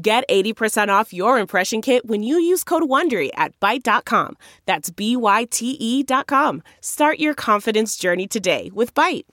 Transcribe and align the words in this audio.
Get 0.00 0.28
80% 0.28 0.88
off 0.90 1.12
your 1.12 1.40
impression 1.40 1.82
kit 1.82 2.06
when 2.06 2.22
you 2.22 2.38
use 2.38 2.62
code 2.62 2.84
WONDERY 2.84 3.30
at 3.34 3.58
Byte.com. 3.58 4.36
That's 4.64 4.90
B-Y-T-E 4.90 6.02
dot 6.04 6.28
com. 6.28 6.62
Start 6.80 7.18
your 7.18 7.34
confidence 7.34 7.96
journey 7.96 8.28
today 8.28 8.70
with 8.72 8.94
Byte. 8.94 9.24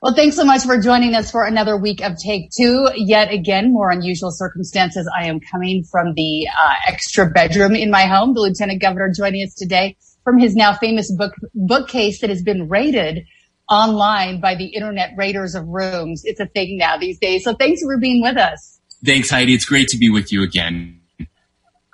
Well, 0.00 0.14
thanks 0.14 0.36
so 0.36 0.44
much 0.44 0.62
for 0.62 0.78
joining 0.78 1.16
us 1.16 1.32
for 1.32 1.44
another 1.44 1.76
week 1.76 2.02
of 2.02 2.18
Take 2.18 2.50
Two. 2.56 2.88
Yet 2.94 3.32
again, 3.32 3.72
more 3.72 3.90
unusual 3.90 4.30
circumstances. 4.30 5.10
I 5.16 5.26
am 5.26 5.40
coming 5.40 5.82
from 5.82 6.14
the 6.14 6.46
uh, 6.46 6.74
extra 6.86 7.28
bedroom 7.28 7.74
in 7.74 7.90
my 7.90 8.02
home. 8.02 8.34
The 8.34 8.42
Lieutenant 8.42 8.80
Governor 8.80 9.10
joining 9.16 9.44
us 9.44 9.54
today 9.54 9.96
from 10.22 10.38
his 10.38 10.54
now 10.54 10.72
famous 10.72 11.12
book 11.12 11.32
bookcase 11.54 12.20
that 12.20 12.30
has 12.30 12.42
been 12.42 12.68
rated 12.68 13.24
online 13.68 14.40
by 14.40 14.54
the 14.54 14.66
Internet 14.66 15.14
Raiders 15.16 15.56
of 15.56 15.66
Rooms. 15.66 16.22
It's 16.24 16.38
a 16.38 16.46
thing 16.46 16.78
now 16.78 16.96
these 16.96 17.18
days. 17.18 17.42
So 17.42 17.54
thanks 17.54 17.82
for 17.82 17.98
being 17.98 18.22
with 18.22 18.36
us. 18.36 18.71
Thanks, 19.04 19.30
Heidi. 19.30 19.54
It's 19.54 19.64
great 19.64 19.88
to 19.88 19.98
be 19.98 20.10
with 20.10 20.32
you 20.32 20.42
again. 20.42 21.00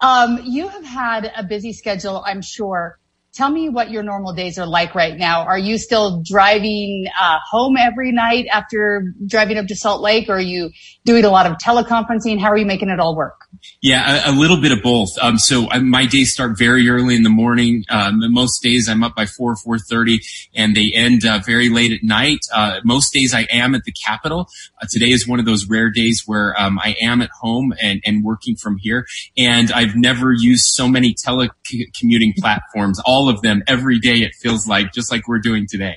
Um, 0.00 0.40
you 0.44 0.68
have 0.68 0.84
had 0.84 1.32
a 1.36 1.42
busy 1.42 1.72
schedule, 1.72 2.22
I'm 2.24 2.42
sure. 2.42 2.97
Tell 3.34 3.50
me 3.50 3.68
what 3.68 3.90
your 3.90 4.02
normal 4.02 4.32
days 4.32 4.58
are 4.58 4.66
like 4.66 4.94
right 4.94 5.16
now. 5.16 5.44
Are 5.44 5.58
you 5.58 5.78
still 5.78 6.22
driving 6.22 7.06
uh, 7.20 7.38
home 7.48 7.76
every 7.76 8.10
night 8.10 8.46
after 8.52 9.14
driving 9.26 9.58
up 9.58 9.66
to 9.66 9.76
Salt 9.76 10.00
Lake, 10.02 10.28
or 10.28 10.36
are 10.36 10.40
you 10.40 10.70
doing 11.04 11.24
a 11.24 11.30
lot 11.30 11.46
of 11.46 11.56
teleconferencing? 11.58 12.40
How 12.40 12.48
are 12.48 12.56
you 12.56 12.66
making 12.66 12.88
it 12.88 12.98
all 12.98 13.14
work? 13.14 13.34
Yeah, 13.80 14.28
a, 14.28 14.32
a 14.32 14.34
little 14.34 14.60
bit 14.60 14.72
of 14.72 14.82
both. 14.82 15.10
Um, 15.20 15.38
so 15.38 15.70
I, 15.70 15.78
my 15.78 16.06
days 16.06 16.32
start 16.32 16.58
very 16.58 16.88
early 16.88 17.14
in 17.14 17.22
the 17.22 17.30
morning. 17.30 17.84
Um, 17.90 18.20
most 18.32 18.62
days 18.62 18.88
I'm 18.88 19.04
up 19.04 19.14
by 19.14 19.26
four, 19.26 19.54
four 19.56 19.78
thirty, 19.78 20.20
and 20.54 20.74
they 20.74 20.90
end 20.92 21.24
uh, 21.24 21.40
very 21.44 21.68
late 21.68 21.92
at 21.92 22.02
night. 22.02 22.40
Uh, 22.52 22.80
most 22.84 23.12
days 23.12 23.34
I 23.34 23.46
am 23.50 23.74
at 23.74 23.84
the 23.84 23.92
Capitol. 23.92 24.48
Uh, 24.82 24.86
today 24.90 25.10
is 25.10 25.28
one 25.28 25.38
of 25.38 25.44
those 25.44 25.66
rare 25.68 25.90
days 25.90 26.24
where 26.26 26.60
um, 26.60 26.78
I 26.78 26.96
am 27.00 27.20
at 27.22 27.30
home 27.40 27.72
and, 27.80 28.02
and 28.04 28.24
working 28.24 28.56
from 28.56 28.78
here. 28.78 29.06
And 29.36 29.70
I've 29.70 29.94
never 29.94 30.32
used 30.32 30.66
so 30.66 30.88
many 30.88 31.14
telecommuting 31.14 32.34
platforms. 32.36 33.00
All 33.04 33.17
of 33.26 33.40
them 33.40 33.62
every 33.66 33.98
day. 33.98 34.18
It 34.18 34.32
feels 34.34 34.68
like 34.68 34.92
just 34.92 35.10
like 35.10 35.26
we're 35.26 35.38
doing 35.38 35.66
today. 35.66 35.96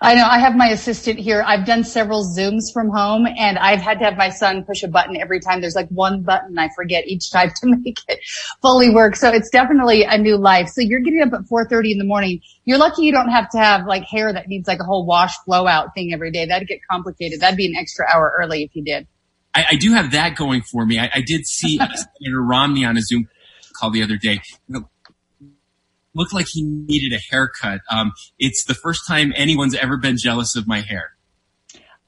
I 0.00 0.14
know 0.14 0.26
I 0.26 0.38
have 0.38 0.54
my 0.54 0.68
assistant 0.68 1.18
here. 1.18 1.42
I've 1.46 1.64
done 1.64 1.82
several 1.82 2.24
Zooms 2.24 2.72
from 2.72 2.90
home 2.90 3.26
and 3.26 3.58
I've 3.58 3.80
had 3.80 3.98
to 4.00 4.04
have 4.04 4.18
my 4.18 4.28
son 4.28 4.64
push 4.64 4.82
a 4.82 4.88
button 4.88 5.16
every 5.16 5.40
time. 5.40 5.60
There's 5.60 5.74
like 5.74 5.88
one 5.88 6.22
button 6.22 6.58
I 6.58 6.68
forget 6.76 7.06
each 7.06 7.30
time 7.30 7.50
to 7.62 7.66
make 7.84 7.98
it 8.08 8.20
fully 8.60 8.90
work. 8.90 9.16
So 9.16 9.30
it's 9.30 9.48
definitely 9.48 10.02
a 10.04 10.18
new 10.18 10.36
life. 10.36 10.68
So 10.68 10.82
you're 10.82 11.00
getting 11.00 11.22
up 11.22 11.32
at 11.32 11.46
4.30 11.48 11.92
in 11.92 11.98
the 11.98 12.04
morning. 12.04 12.40
You're 12.66 12.78
lucky 12.78 13.02
you 13.02 13.12
don't 13.12 13.30
have 13.30 13.48
to 13.50 13.58
have 13.58 13.86
like 13.86 14.04
hair 14.04 14.32
that 14.32 14.46
needs 14.46 14.68
like 14.68 14.80
a 14.80 14.84
whole 14.84 15.06
wash 15.06 15.32
blowout 15.46 15.94
thing 15.94 16.12
every 16.12 16.30
day. 16.30 16.44
That'd 16.44 16.68
get 16.68 16.80
complicated. 16.90 17.40
That'd 17.40 17.56
be 17.56 17.66
an 17.66 17.76
extra 17.76 18.06
hour 18.12 18.34
early 18.38 18.62
if 18.62 18.74
you 18.74 18.84
did. 18.84 19.06
I, 19.54 19.64
I 19.70 19.76
do 19.76 19.92
have 19.92 20.12
that 20.12 20.36
going 20.36 20.62
for 20.62 20.84
me. 20.84 20.98
I, 20.98 21.10
I 21.14 21.22
did 21.22 21.46
see 21.46 21.78
Senator 22.22 22.42
Romney 22.42 22.84
on 22.84 22.96
a 22.96 23.00
Zoom 23.00 23.28
call 23.78 23.90
the 23.90 24.02
other 24.02 24.16
day. 24.16 24.40
Looked 26.14 26.32
like 26.32 26.46
he 26.48 26.62
needed 26.62 27.12
a 27.12 27.20
haircut. 27.30 27.80
Um, 27.90 28.12
it's 28.38 28.64
the 28.64 28.74
first 28.74 29.06
time 29.06 29.32
anyone's 29.36 29.74
ever 29.74 29.96
been 29.96 30.16
jealous 30.16 30.56
of 30.56 30.66
my 30.66 30.80
hair. 30.80 31.12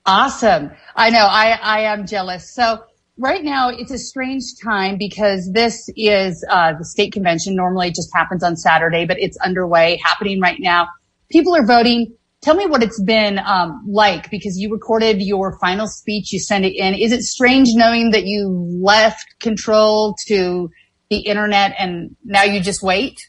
Awesome. 0.07 0.71
I 0.95 1.11
know 1.11 1.27
I, 1.27 1.59
I 1.61 1.81
am 1.81 2.07
jealous. 2.07 2.55
So 2.55 2.85
right 3.19 3.43
now 3.43 3.71
it's 3.71 3.91
a 3.91 3.99
strange 3.99 4.45
time 4.63 4.97
because 4.99 5.51
this 5.53 5.91
is 5.97 6.45
uh, 6.49 6.75
the 6.79 6.85
state 6.85 7.13
convention. 7.13 7.57
Normally 7.57 7.89
it 7.89 7.95
just 7.95 8.15
happens 8.15 8.45
on 8.45 8.57
Saturday, 8.57 9.05
but 9.05 9.19
it's 9.19 9.37
underway, 9.39 10.01
happening 10.05 10.41
right 10.41 10.61
now. 10.61 10.89
People 11.31 11.57
are 11.57 11.67
voting. 11.67 12.15
Tell 12.43 12.55
me 12.55 12.67
what 12.67 12.85
it's 12.85 13.01
been 13.03 13.41
um, 13.41 13.83
like 13.89 14.31
because 14.31 14.57
you 14.57 14.71
recorded 14.71 15.21
your 15.21 15.59
final 15.59 15.89
speech, 15.89 16.33
you 16.33 16.39
sent 16.39 16.65
it 16.65 16.77
in. 16.77 16.95
Is 16.95 17.11
it 17.11 17.23
strange 17.23 17.71
knowing 17.73 18.11
that 18.13 18.27
you 18.27 18.49
left 18.81 19.41
control 19.41 20.15
to 20.27 20.71
the 21.11 21.19
internet 21.19 21.75
and 21.79 22.15
now 22.25 22.45
you 22.45 22.61
just 22.61 22.83
wait? 22.83 23.29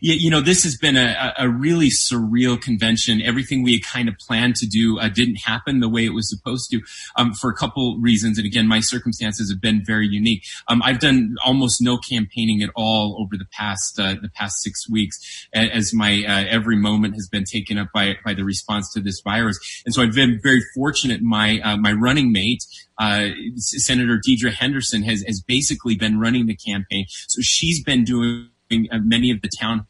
You 0.00 0.30
know, 0.30 0.40
this 0.40 0.62
has 0.64 0.76
been 0.76 0.96
a, 0.96 1.34
a 1.38 1.48
really 1.48 1.90
surreal 1.90 2.60
convention. 2.60 3.20
Everything 3.22 3.62
we 3.62 3.72
had 3.74 3.84
kind 3.84 4.08
of 4.08 4.16
planned 4.18 4.56
to 4.56 4.66
do 4.66 4.98
uh, 4.98 5.08
didn't 5.08 5.36
happen 5.36 5.80
the 5.80 5.88
way 5.88 6.04
it 6.04 6.14
was 6.14 6.28
supposed 6.28 6.70
to 6.70 6.80
um, 7.16 7.32
for 7.34 7.50
a 7.50 7.54
couple 7.54 7.98
reasons. 7.98 8.38
And 8.38 8.46
again, 8.46 8.66
my 8.66 8.80
circumstances 8.80 9.50
have 9.50 9.60
been 9.60 9.84
very 9.84 10.06
unique. 10.06 10.44
Um, 10.68 10.82
I've 10.82 11.00
done 11.00 11.36
almost 11.44 11.80
no 11.80 11.98
campaigning 11.98 12.62
at 12.62 12.70
all 12.76 13.20
over 13.20 13.36
the 13.36 13.46
past 13.52 13.98
uh, 13.98 14.14
the 14.20 14.30
past 14.34 14.62
six 14.62 14.88
weeks, 14.88 15.48
as 15.54 15.92
my 15.92 16.24
uh, 16.26 16.44
every 16.48 16.76
moment 16.76 17.14
has 17.14 17.28
been 17.28 17.44
taken 17.44 17.78
up 17.78 17.88
by 17.92 18.16
by 18.24 18.34
the 18.34 18.44
response 18.44 18.92
to 18.92 19.00
this 19.00 19.20
virus. 19.20 19.58
And 19.84 19.94
so 19.94 20.02
I've 20.02 20.14
been 20.14 20.40
very 20.42 20.62
fortunate. 20.74 21.22
My 21.22 21.60
uh, 21.60 21.76
my 21.76 21.92
running 21.92 22.32
mate. 22.32 22.64
Uh, 22.98 23.30
Senator 23.56 24.20
Deidre 24.20 24.52
Henderson 24.52 25.02
has, 25.04 25.24
has 25.26 25.40
basically 25.40 25.96
been 25.96 26.20
running 26.20 26.44
the 26.44 26.54
campaign. 26.54 27.06
So 27.28 27.40
she's 27.40 27.82
been 27.82 28.04
doing 28.04 28.50
many 28.70 29.30
of 29.30 29.42
the 29.42 29.50
town 29.58 29.86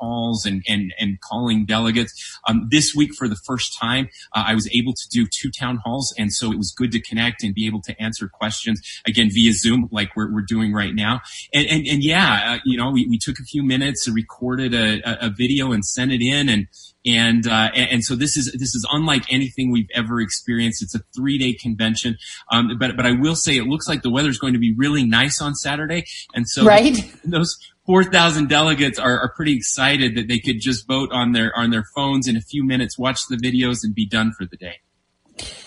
halls 0.00 0.46
and 0.46 0.62
and 0.66 0.92
and 0.98 1.20
calling 1.20 1.64
delegates. 1.64 2.38
Um, 2.48 2.68
this 2.70 2.94
week, 2.94 3.14
for 3.14 3.28
the 3.28 3.36
first 3.46 3.76
time, 3.78 4.08
uh, 4.34 4.44
I 4.46 4.54
was 4.54 4.68
able 4.72 4.94
to 4.94 5.08
do 5.10 5.26
two 5.30 5.50
town 5.50 5.78
halls, 5.84 6.12
and 6.18 6.32
so 6.32 6.50
it 6.50 6.58
was 6.58 6.72
good 6.72 6.90
to 6.92 7.00
connect 7.00 7.44
and 7.44 7.54
be 7.54 7.66
able 7.66 7.82
to 7.82 8.02
answer 8.02 8.28
questions 8.28 8.80
again 9.06 9.28
via 9.32 9.52
Zoom, 9.52 9.88
like 9.92 10.16
we're, 10.16 10.32
we're 10.32 10.44
doing 10.46 10.72
right 10.72 10.94
now. 10.94 11.20
And 11.52 11.66
and, 11.66 11.86
and 11.86 12.02
yeah, 12.02 12.54
uh, 12.54 12.58
you 12.64 12.76
know, 12.76 12.90
we, 12.90 13.06
we 13.06 13.18
took 13.18 13.38
a 13.38 13.44
few 13.44 13.62
minutes, 13.62 14.06
and 14.06 14.16
recorded 14.16 14.74
a, 14.74 15.26
a 15.26 15.30
video, 15.30 15.72
and 15.72 15.84
sent 15.84 16.12
it 16.12 16.22
in, 16.22 16.48
and 16.48 16.66
and, 17.06 17.46
uh, 17.46 17.70
and 17.74 18.04
so 18.04 18.14
this 18.14 18.36
is 18.36 18.52
this 18.52 18.74
is 18.74 18.86
unlike 18.92 19.24
anything 19.32 19.72
we've 19.72 19.88
ever 19.94 20.20
experienced. 20.20 20.82
It's 20.82 20.94
a 20.94 21.00
three 21.16 21.38
day 21.38 21.54
convention, 21.54 22.18
um, 22.52 22.76
but 22.78 22.96
but 22.96 23.06
I 23.06 23.12
will 23.12 23.36
say 23.36 23.56
it 23.56 23.64
looks 23.64 23.88
like 23.88 24.02
the 24.02 24.10
weather's 24.10 24.38
going 24.38 24.52
to 24.52 24.58
be 24.58 24.74
really 24.76 25.04
nice 25.04 25.40
on 25.40 25.54
Saturday, 25.54 26.04
and 26.34 26.46
so 26.46 26.64
right. 26.64 26.98
those 27.24 27.56
4,000 27.86 28.48
delegates 28.48 28.98
are, 28.98 29.18
are 29.18 29.32
pretty 29.34 29.56
excited 29.56 30.14
that 30.16 30.28
they 30.28 30.38
could 30.38 30.60
just 30.60 30.86
vote 30.86 31.10
on 31.12 31.32
their 31.32 31.52
on 31.56 31.70
their 31.70 31.84
phones 31.94 32.28
in 32.28 32.36
a 32.36 32.40
few 32.40 32.64
minutes, 32.64 32.98
watch 32.98 33.20
the 33.28 33.36
videos, 33.36 33.78
and 33.82 33.94
be 33.94 34.06
done 34.06 34.32
for 34.36 34.46
the 34.46 34.56
day. 34.56 34.80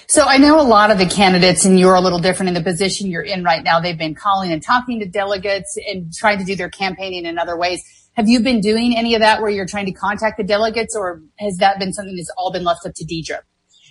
So 0.07 0.23
I 0.25 0.37
know 0.37 0.59
a 0.59 0.63
lot 0.63 0.91
of 0.91 0.99
the 0.99 1.07
candidates, 1.07 1.65
and 1.65 1.79
you're 1.79 1.95
a 1.95 2.01
little 2.01 2.19
different 2.19 2.49
in 2.49 2.53
the 2.53 2.61
position 2.61 3.09
you're 3.09 3.23
in 3.23 3.43
right 3.43 3.63
now. 3.63 3.79
They've 3.79 3.97
been 3.97 4.15
calling 4.15 4.51
and 4.51 4.61
talking 4.61 4.99
to 4.99 5.07
delegates 5.07 5.77
and 5.87 6.13
trying 6.13 6.37
to 6.39 6.45
do 6.45 6.55
their 6.55 6.69
campaigning 6.69 7.25
in 7.25 7.39
other 7.39 7.57
ways. 7.57 7.81
Have 8.13 8.27
you 8.27 8.41
been 8.41 8.61
doing 8.61 8.95
any 8.95 9.15
of 9.15 9.21
that 9.21 9.41
where 9.41 9.49
you're 9.49 9.65
trying 9.65 9.87
to 9.87 9.91
contact 9.91 10.37
the 10.37 10.43
delegates, 10.43 10.95
or 10.95 11.21
has 11.39 11.57
that 11.57 11.79
been 11.79 11.93
something 11.93 12.15
that's 12.15 12.31
all 12.37 12.51
been 12.51 12.63
left 12.63 12.85
up 12.85 12.93
to 12.95 13.05
Deidre? 13.05 13.39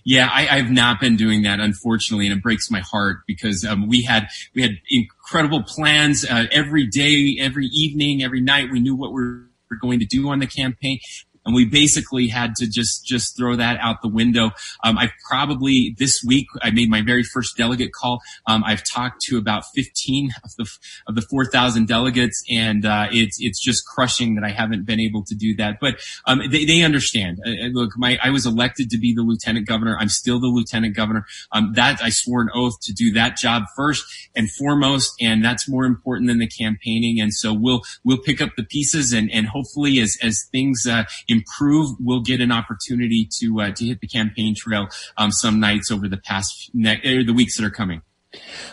Yeah, 0.05 0.29
I, 0.33 0.59
have 0.59 0.71
not 0.71 1.01
been 1.01 1.17
doing 1.17 1.43
that, 1.43 1.61
unfortunately, 1.61 2.27
and 2.27 2.37
it 2.37 2.43
breaks 2.43 2.71
my 2.71 2.81
heart 2.81 3.19
because 3.27 3.65
um, 3.65 3.89
we 3.89 4.03
had 4.03 4.29
we 4.55 4.63
had 4.63 4.73
incredible 4.91 5.63
plans 5.63 6.25
uh, 6.25 6.47
every 6.51 6.87
day, 6.87 7.37
every 7.39 7.67
evening, 7.67 8.23
every 8.23 8.41
night. 8.41 8.71
We 8.73 8.81
knew 8.81 8.97
what 8.97 9.13
we 9.13 9.23
were 9.23 9.79
going 9.81 10.01
to 10.01 10.07
do 10.07 10.29
on 10.31 10.41
the 10.41 10.47
campaign, 10.49 10.99
and 11.45 11.55
we 11.55 11.65
basically 11.65 12.29
had 12.29 12.55
to 12.57 12.67
just 12.69 13.05
just 13.05 13.37
throw 13.37 13.57
that 13.57 13.79
out 13.81 14.03
the 14.03 14.09
window. 14.09 14.51
Um, 14.85 14.99
I've 14.99 15.13
probably 15.29 15.95
this 15.99 16.23
week 16.27 16.47
I 16.63 16.71
made 16.71 16.91
my 16.91 17.03
very 17.03 17.23
first 17.23 17.57
delegate 17.57 17.93
call. 17.93 18.21
Um, 18.47 18.63
I've 18.65 18.85
talked 18.85 19.23
to 19.23 19.39
about 19.39 19.65
15 19.75 20.31
of 20.45 20.55
the 20.57 20.71
of 21.07 21.15
the 21.15 21.23
4,000 21.23 21.87
delegates, 21.87 22.43
and 22.51 22.85
uh, 22.85 23.09
it's 23.11 23.39
it's 23.41 23.61
just 23.61 23.87
crushing 23.87 24.35
that 24.35 24.45
I 24.45 24.51
haven't 24.51 24.87
been 24.87 25.01
able 25.01 25.25
to 25.25 25.35
do 25.35 25.55
that. 25.57 25.79
But 25.81 25.97
um, 26.27 26.43
they, 26.51 26.65
they 26.65 26.83
understand. 26.83 27.41
Uh, 27.45 27.51
uh, 27.51 27.69
look, 27.73 27.93
my 27.97 28.19
I 28.23 28.31
was 28.31 28.47
elected 28.47 28.91
to 28.91 28.99
be 28.99 29.15
the 29.15 29.23
lieutenant 29.23 29.67
governor. 29.67 29.97
I'm 29.99 30.09
still 30.09 30.39
the 30.41 30.47
lieutenant 30.47 30.97
governor. 30.97 31.27
Um, 31.51 31.73
that 31.75 32.03
I 32.03 32.11
swore 32.11 32.43
an 32.43 32.51
oath 32.55 32.81
to 32.83 32.93
do 32.93 33.13
that 33.13 33.37
job 33.37 33.65
first 33.77 34.05
and 34.35 34.51
foremost, 34.51 35.13
and 35.21 35.45
that's 35.45 35.69
more 35.69 35.85
important 35.85 36.29
than 36.29 36.39
the 36.39 36.49
campaigning. 36.49 37.21
And 37.21 37.35
so 37.35 37.53
we'll 37.53 37.83
we'll 38.05 38.19
pick 38.19 38.41
up 38.41 38.51
the 38.57 38.65
pieces, 38.65 39.13
and 39.13 39.31
and 39.33 39.47
hopefully 39.47 40.01
as 40.01 40.17
as 40.23 40.47
things 40.53 40.87
uh, 40.87 41.05
improve, 41.33 41.91
we'll 41.99 42.23
get 42.23 42.41
an 42.41 42.53
opportunity 42.53 43.29
to 43.41 43.61
uh, 43.61 43.71
to 43.73 43.85
hit 43.85 44.01
the 44.01 44.07
campaign 44.07 44.55
trail 44.57 44.89
um, 45.17 45.33
some 45.33 45.59
nights 45.59 45.91
over 45.91 46.09
the 46.09 46.19
past 46.19 46.71
ne- 46.75 47.01
or 47.05 47.25
the 47.25 47.33
weeks 47.33 47.57
that 47.57 47.65
are 47.65 47.71
coming. 47.71 48.03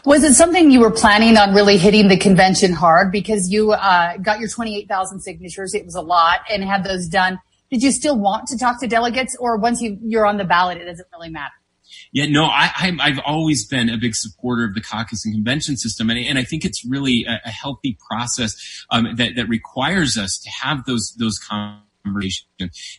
Was 0.06 0.23
it 0.23 0.35
something 0.35 0.71
you 0.71 0.79
were 0.79 0.91
planning 0.91 1.38
on 1.38 1.53
really 1.53 1.77
hitting 1.77 2.07
the 2.07 2.17
convention 2.17 2.71
hard 2.71 3.11
because 3.11 3.50
you 3.50 3.71
uh, 3.71 4.15
got 4.17 4.39
your 4.39 4.47
28,000 4.47 5.19
signatures? 5.19 5.73
It 5.73 5.85
was 5.85 5.95
a 5.95 6.01
lot 6.01 6.39
and 6.50 6.63
had 6.63 6.83
those 6.83 7.07
done. 7.07 7.39
Did 7.69 7.83
you 7.83 7.91
still 7.91 8.17
want 8.17 8.47
to 8.47 8.57
talk 8.57 8.79
to 8.79 8.88
delegates 8.88 9.35
or 9.38 9.57
once 9.57 9.81
you, 9.81 9.97
you're 10.01 10.25
on 10.25 10.38
the 10.38 10.45
ballot, 10.45 10.77
it 10.77 10.85
doesn't 10.85 11.07
really 11.13 11.29
matter? 11.29 11.53
Yeah, 12.11 12.25
no, 12.27 12.45
I, 12.45 12.94
have 13.00 13.19
always 13.25 13.65
been 13.67 13.89
a 13.89 13.97
big 13.97 14.15
supporter 14.15 14.63
of 14.63 14.73
the 14.73 14.81
caucus 14.81 15.25
and 15.25 15.33
convention 15.33 15.77
system, 15.77 16.09
and, 16.09 16.19
and 16.19 16.38
I 16.38 16.44
think 16.44 16.65
it's 16.65 16.85
really 16.85 17.25
a, 17.27 17.39
a 17.45 17.50
healthy 17.50 17.97
process 18.09 18.85
um, 18.89 19.15
that 19.17 19.35
that 19.35 19.47
requires 19.47 20.17
us 20.17 20.39
to 20.44 20.50
have 20.50 20.85
those 20.85 21.15
those 21.17 21.39
conversations. 22.03 22.45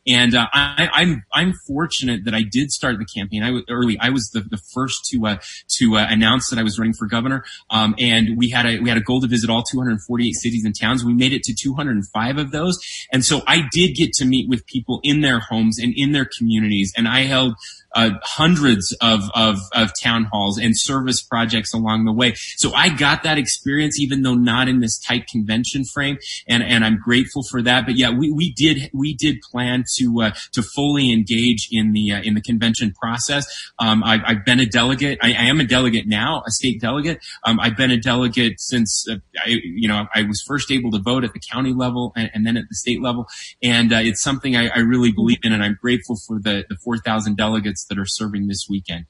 And 0.06 0.34
uh, 0.34 0.46
I, 0.52 0.84
am 0.84 0.90
I'm, 0.92 1.24
I'm 1.32 1.52
fortunate 1.66 2.24
that 2.24 2.34
I 2.34 2.42
did 2.42 2.70
start 2.70 2.98
the 2.98 3.04
campaign. 3.04 3.42
I 3.42 3.50
was 3.50 3.62
early. 3.68 3.98
I 4.00 4.10
was 4.10 4.30
the, 4.30 4.40
the 4.40 4.56
first 4.56 5.04
to 5.06 5.26
uh, 5.26 5.36
to 5.78 5.96
uh, 5.96 6.06
announce 6.08 6.50
that 6.50 6.58
I 6.58 6.62
was 6.62 6.78
running 6.78 6.94
for 6.94 7.06
governor. 7.06 7.44
Um, 7.70 7.94
and 7.98 8.36
we 8.36 8.50
had 8.50 8.66
a 8.66 8.78
we 8.78 8.88
had 8.88 8.98
a 8.98 9.02
goal 9.02 9.20
to 9.20 9.26
visit 9.26 9.50
all 9.50 9.62
248 9.62 10.32
cities 10.32 10.64
and 10.64 10.78
towns. 10.78 11.04
We 11.04 11.14
made 11.14 11.32
it 11.32 11.42
to 11.44 11.54
205 11.54 12.38
of 12.38 12.50
those. 12.50 12.78
And 13.12 13.24
so 13.24 13.42
I 13.46 13.62
did 13.72 13.94
get 13.94 14.12
to 14.14 14.24
meet 14.24 14.48
with 14.48 14.66
people 14.66 15.00
in 15.02 15.20
their 15.20 15.40
homes 15.40 15.78
and 15.78 15.92
in 15.96 16.12
their 16.12 16.28
communities. 16.38 16.92
And 16.96 17.08
I 17.08 17.22
held 17.22 17.54
uh, 17.94 18.10
hundreds 18.22 18.96
of, 19.00 19.22
of, 19.34 19.58
of 19.72 19.90
town 20.00 20.24
halls 20.32 20.58
and 20.58 20.78
service 20.78 21.22
projects 21.22 21.74
along 21.74 22.04
the 22.04 22.12
way. 22.12 22.34
So 22.56 22.72
I 22.72 22.88
got 22.88 23.22
that 23.22 23.38
experience, 23.38 23.98
even 23.98 24.22
though 24.22 24.34
not 24.34 24.68
in 24.68 24.80
this 24.80 24.98
tight 24.98 25.26
convention 25.26 25.84
frame, 25.84 26.18
and 26.48 26.62
and 26.62 26.84
I'm 26.84 26.98
grateful 26.98 27.42
for 27.42 27.62
that. 27.62 27.86
But 27.86 27.96
yeah, 27.96 28.10
we, 28.10 28.30
we 28.30 28.52
did 28.52 28.90
we 28.92 29.14
did 29.14 29.40
plan 29.50 29.84
to 29.96 30.22
uh, 30.22 30.30
to 30.52 30.62
fully 30.62 31.12
engage 31.12 31.68
in 31.70 31.92
the 31.92 32.12
uh, 32.12 32.22
in 32.22 32.34
the 32.34 32.40
convention 32.40 32.92
process. 32.92 33.46
Um, 33.78 34.02
I've, 34.04 34.20
I've, 34.24 34.44
been 34.44 34.60
a 34.60 34.66
delegate. 34.66 35.18
I, 35.22 35.28
I, 35.28 35.44
am 35.44 35.60
a 35.60 35.64
delegate 35.64 36.06
now, 36.06 36.42
a 36.46 36.50
state 36.50 36.80
delegate. 36.80 37.20
Um, 37.44 37.60
I've 37.60 37.76
been 37.76 37.90
a 37.90 37.98
delegate 37.98 38.60
since 38.60 39.06
uh, 39.08 39.16
I, 39.44 39.60
you 39.62 39.88
know 39.88 40.06
I 40.14 40.22
was 40.22 40.42
first 40.46 40.70
able 40.70 40.90
to 40.92 40.98
vote 40.98 41.24
at 41.24 41.32
the 41.32 41.40
county 41.40 41.72
level 41.72 42.12
and, 42.16 42.30
and 42.34 42.46
then 42.46 42.56
at 42.56 42.64
the 42.68 42.74
state 42.74 43.02
level, 43.02 43.26
and 43.62 43.92
uh, 43.92 43.96
it's 43.96 44.22
something 44.22 44.56
I, 44.56 44.68
I 44.68 44.78
really 44.80 45.12
believe 45.12 45.38
in, 45.42 45.52
and 45.52 45.62
I'm 45.62 45.78
grateful 45.80 46.16
for 46.16 46.38
the 46.38 46.64
the 46.68 46.76
4,000 46.76 47.36
delegates 47.36 47.79
that 47.88 47.98
are 47.98 48.06
serving 48.06 48.48
this 48.48 48.66
weekend. 48.68 49.06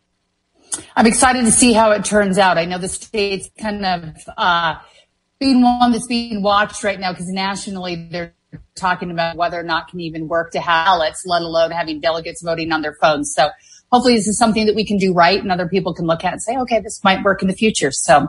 I'm 0.96 1.06
excited 1.06 1.44
to 1.44 1.52
see 1.52 1.72
how 1.72 1.90
it 1.92 2.04
turns 2.04 2.38
out. 2.38 2.58
I 2.58 2.64
know 2.64 2.78
the 2.78 2.88
state's 2.88 3.50
kind 3.58 3.84
of 3.84 4.16
uh, 4.36 4.76
being 5.38 5.62
one 5.62 5.92
that's 5.92 6.06
being 6.06 6.42
watched 6.42 6.84
right 6.84 6.98
now 6.98 7.12
because 7.12 7.28
nationally 7.28 8.08
they're 8.10 8.34
talking 8.74 9.10
about 9.10 9.36
whether 9.36 9.58
or 9.58 9.62
not 9.62 9.88
can 9.88 10.00
even 10.00 10.28
work 10.28 10.52
to 10.52 10.60
ballots, 10.60 11.24
let 11.26 11.42
alone 11.42 11.70
having 11.70 12.00
delegates 12.00 12.42
voting 12.42 12.72
on 12.72 12.82
their 12.82 12.94
phones. 12.94 13.32
So 13.34 13.50
hopefully 13.90 14.16
this 14.16 14.26
is 14.26 14.38
something 14.38 14.66
that 14.66 14.74
we 14.74 14.84
can 14.84 14.96
do 14.96 15.12
right 15.12 15.40
and 15.40 15.50
other 15.50 15.68
people 15.68 15.94
can 15.94 16.06
look 16.06 16.24
at 16.24 16.32
and 16.32 16.42
say, 16.42 16.56
okay, 16.56 16.80
this 16.80 17.02
might 17.04 17.22
work 17.22 17.42
in 17.42 17.48
the 17.48 17.54
future. 17.54 17.90
So 17.90 18.28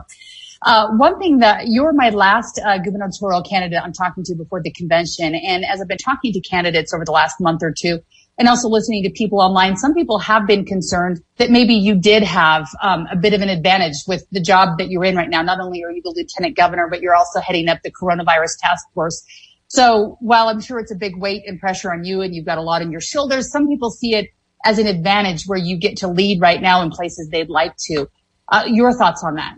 uh, 0.64 0.88
one 0.92 1.18
thing 1.18 1.38
that 1.38 1.64
you're 1.66 1.92
my 1.92 2.10
last 2.10 2.60
uh, 2.64 2.78
gubernatorial 2.78 3.42
candidate 3.42 3.80
I'm 3.82 3.92
talking 3.92 4.22
to 4.24 4.34
before 4.34 4.62
the 4.62 4.70
convention. 4.70 5.34
And 5.34 5.64
as 5.64 5.80
I've 5.80 5.88
been 5.88 5.98
talking 5.98 6.32
to 6.32 6.40
candidates 6.40 6.94
over 6.94 7.04
the 7.04 7.12
last 7.12 7.40
month 7.40 7.62
or 7.62 7.74
two, 7.76 8.00
and 8.38 8.48
also 8.48 8.68
listening 8.68 9.02
to 9.04 9.10
people 9.10 9.40
online, 9.40 9.76
some 9.76 9.94
people 9.94 10.18
have 10.18 10.46
been 10.46 10.64
concerned 10.64 11.20
that 11.36 11.50
maybe 11.50 11.74
you 11.74 11.94
did 11.94 12.22
have 12.22 12.66
um, 12.82 13.06
a 13.10 13.16
bit 13.16 13.34
of 13.34 13.42
an 13.42 13.48
advantage 13.48 13.96
with 14.08 14.24
the 14.30 14.40
job 14.40 14.78
that 14.78 14.88
you're 14.88 15.04
in 15.04 15.16
right 15.16 15.28
now. 15.28 15.42
Not 15.42 15.60
only 15.60 15.84
are 15.84 15.90
you 15.90 16.02
the 16.02 16.12
lieutenant 16.16 16.56
governor, 16.56 16.88
but 16.90 17.02
you're 17.02 17.14
also 17.14 17.40
heading 17.40 17.68
up 17.68 17.78
the 17.84 17.92
coronavirus 17.92 18.58
task 18.60 18.86
force. 18.94 19.22
So 19.68 20.16
while 20.20 20.48
I'm 20.48 20.60
sure 20.60 20.78
it's 20.80 20.92
a 20.92 20.96
big 20.96 21.16
weight 21.16 21.44
and 21.46 21.60
pressure 21.60 21.92
on 21.92 22.04
you 22.04 22.20
and 22.20 22.34
you've 22.34 22.46
got 22.46 22.58
a 22.58 22.62
lot 22.62 22.82
on 22.82 22.90
your 22.90 23.00
shoulders, 23.00 23.50
some 23.50 23.68
people 23.68 23.90
see 23.90 24.14
it 24.14 24.28
as 24.64 24.78
an 24.78 24.86
advantage 24.86 25.44
where 25.44 25.58
you 25.58 25.76
get 25.76 25.98
to 25.98 26.08
lead 26.08 26.40
right 26.40 26.60
now 26.60 26.82
in 26.82 26.90
places 26.90 27.28
they'd 27.28 27.50
like 27.50 27.74
to. 27.88 28.08
Uh, 28.48 28.64
your 28.66 28.92
thoughts 28.92 29.22
on 29.24 29.34
that? 29.36 29.54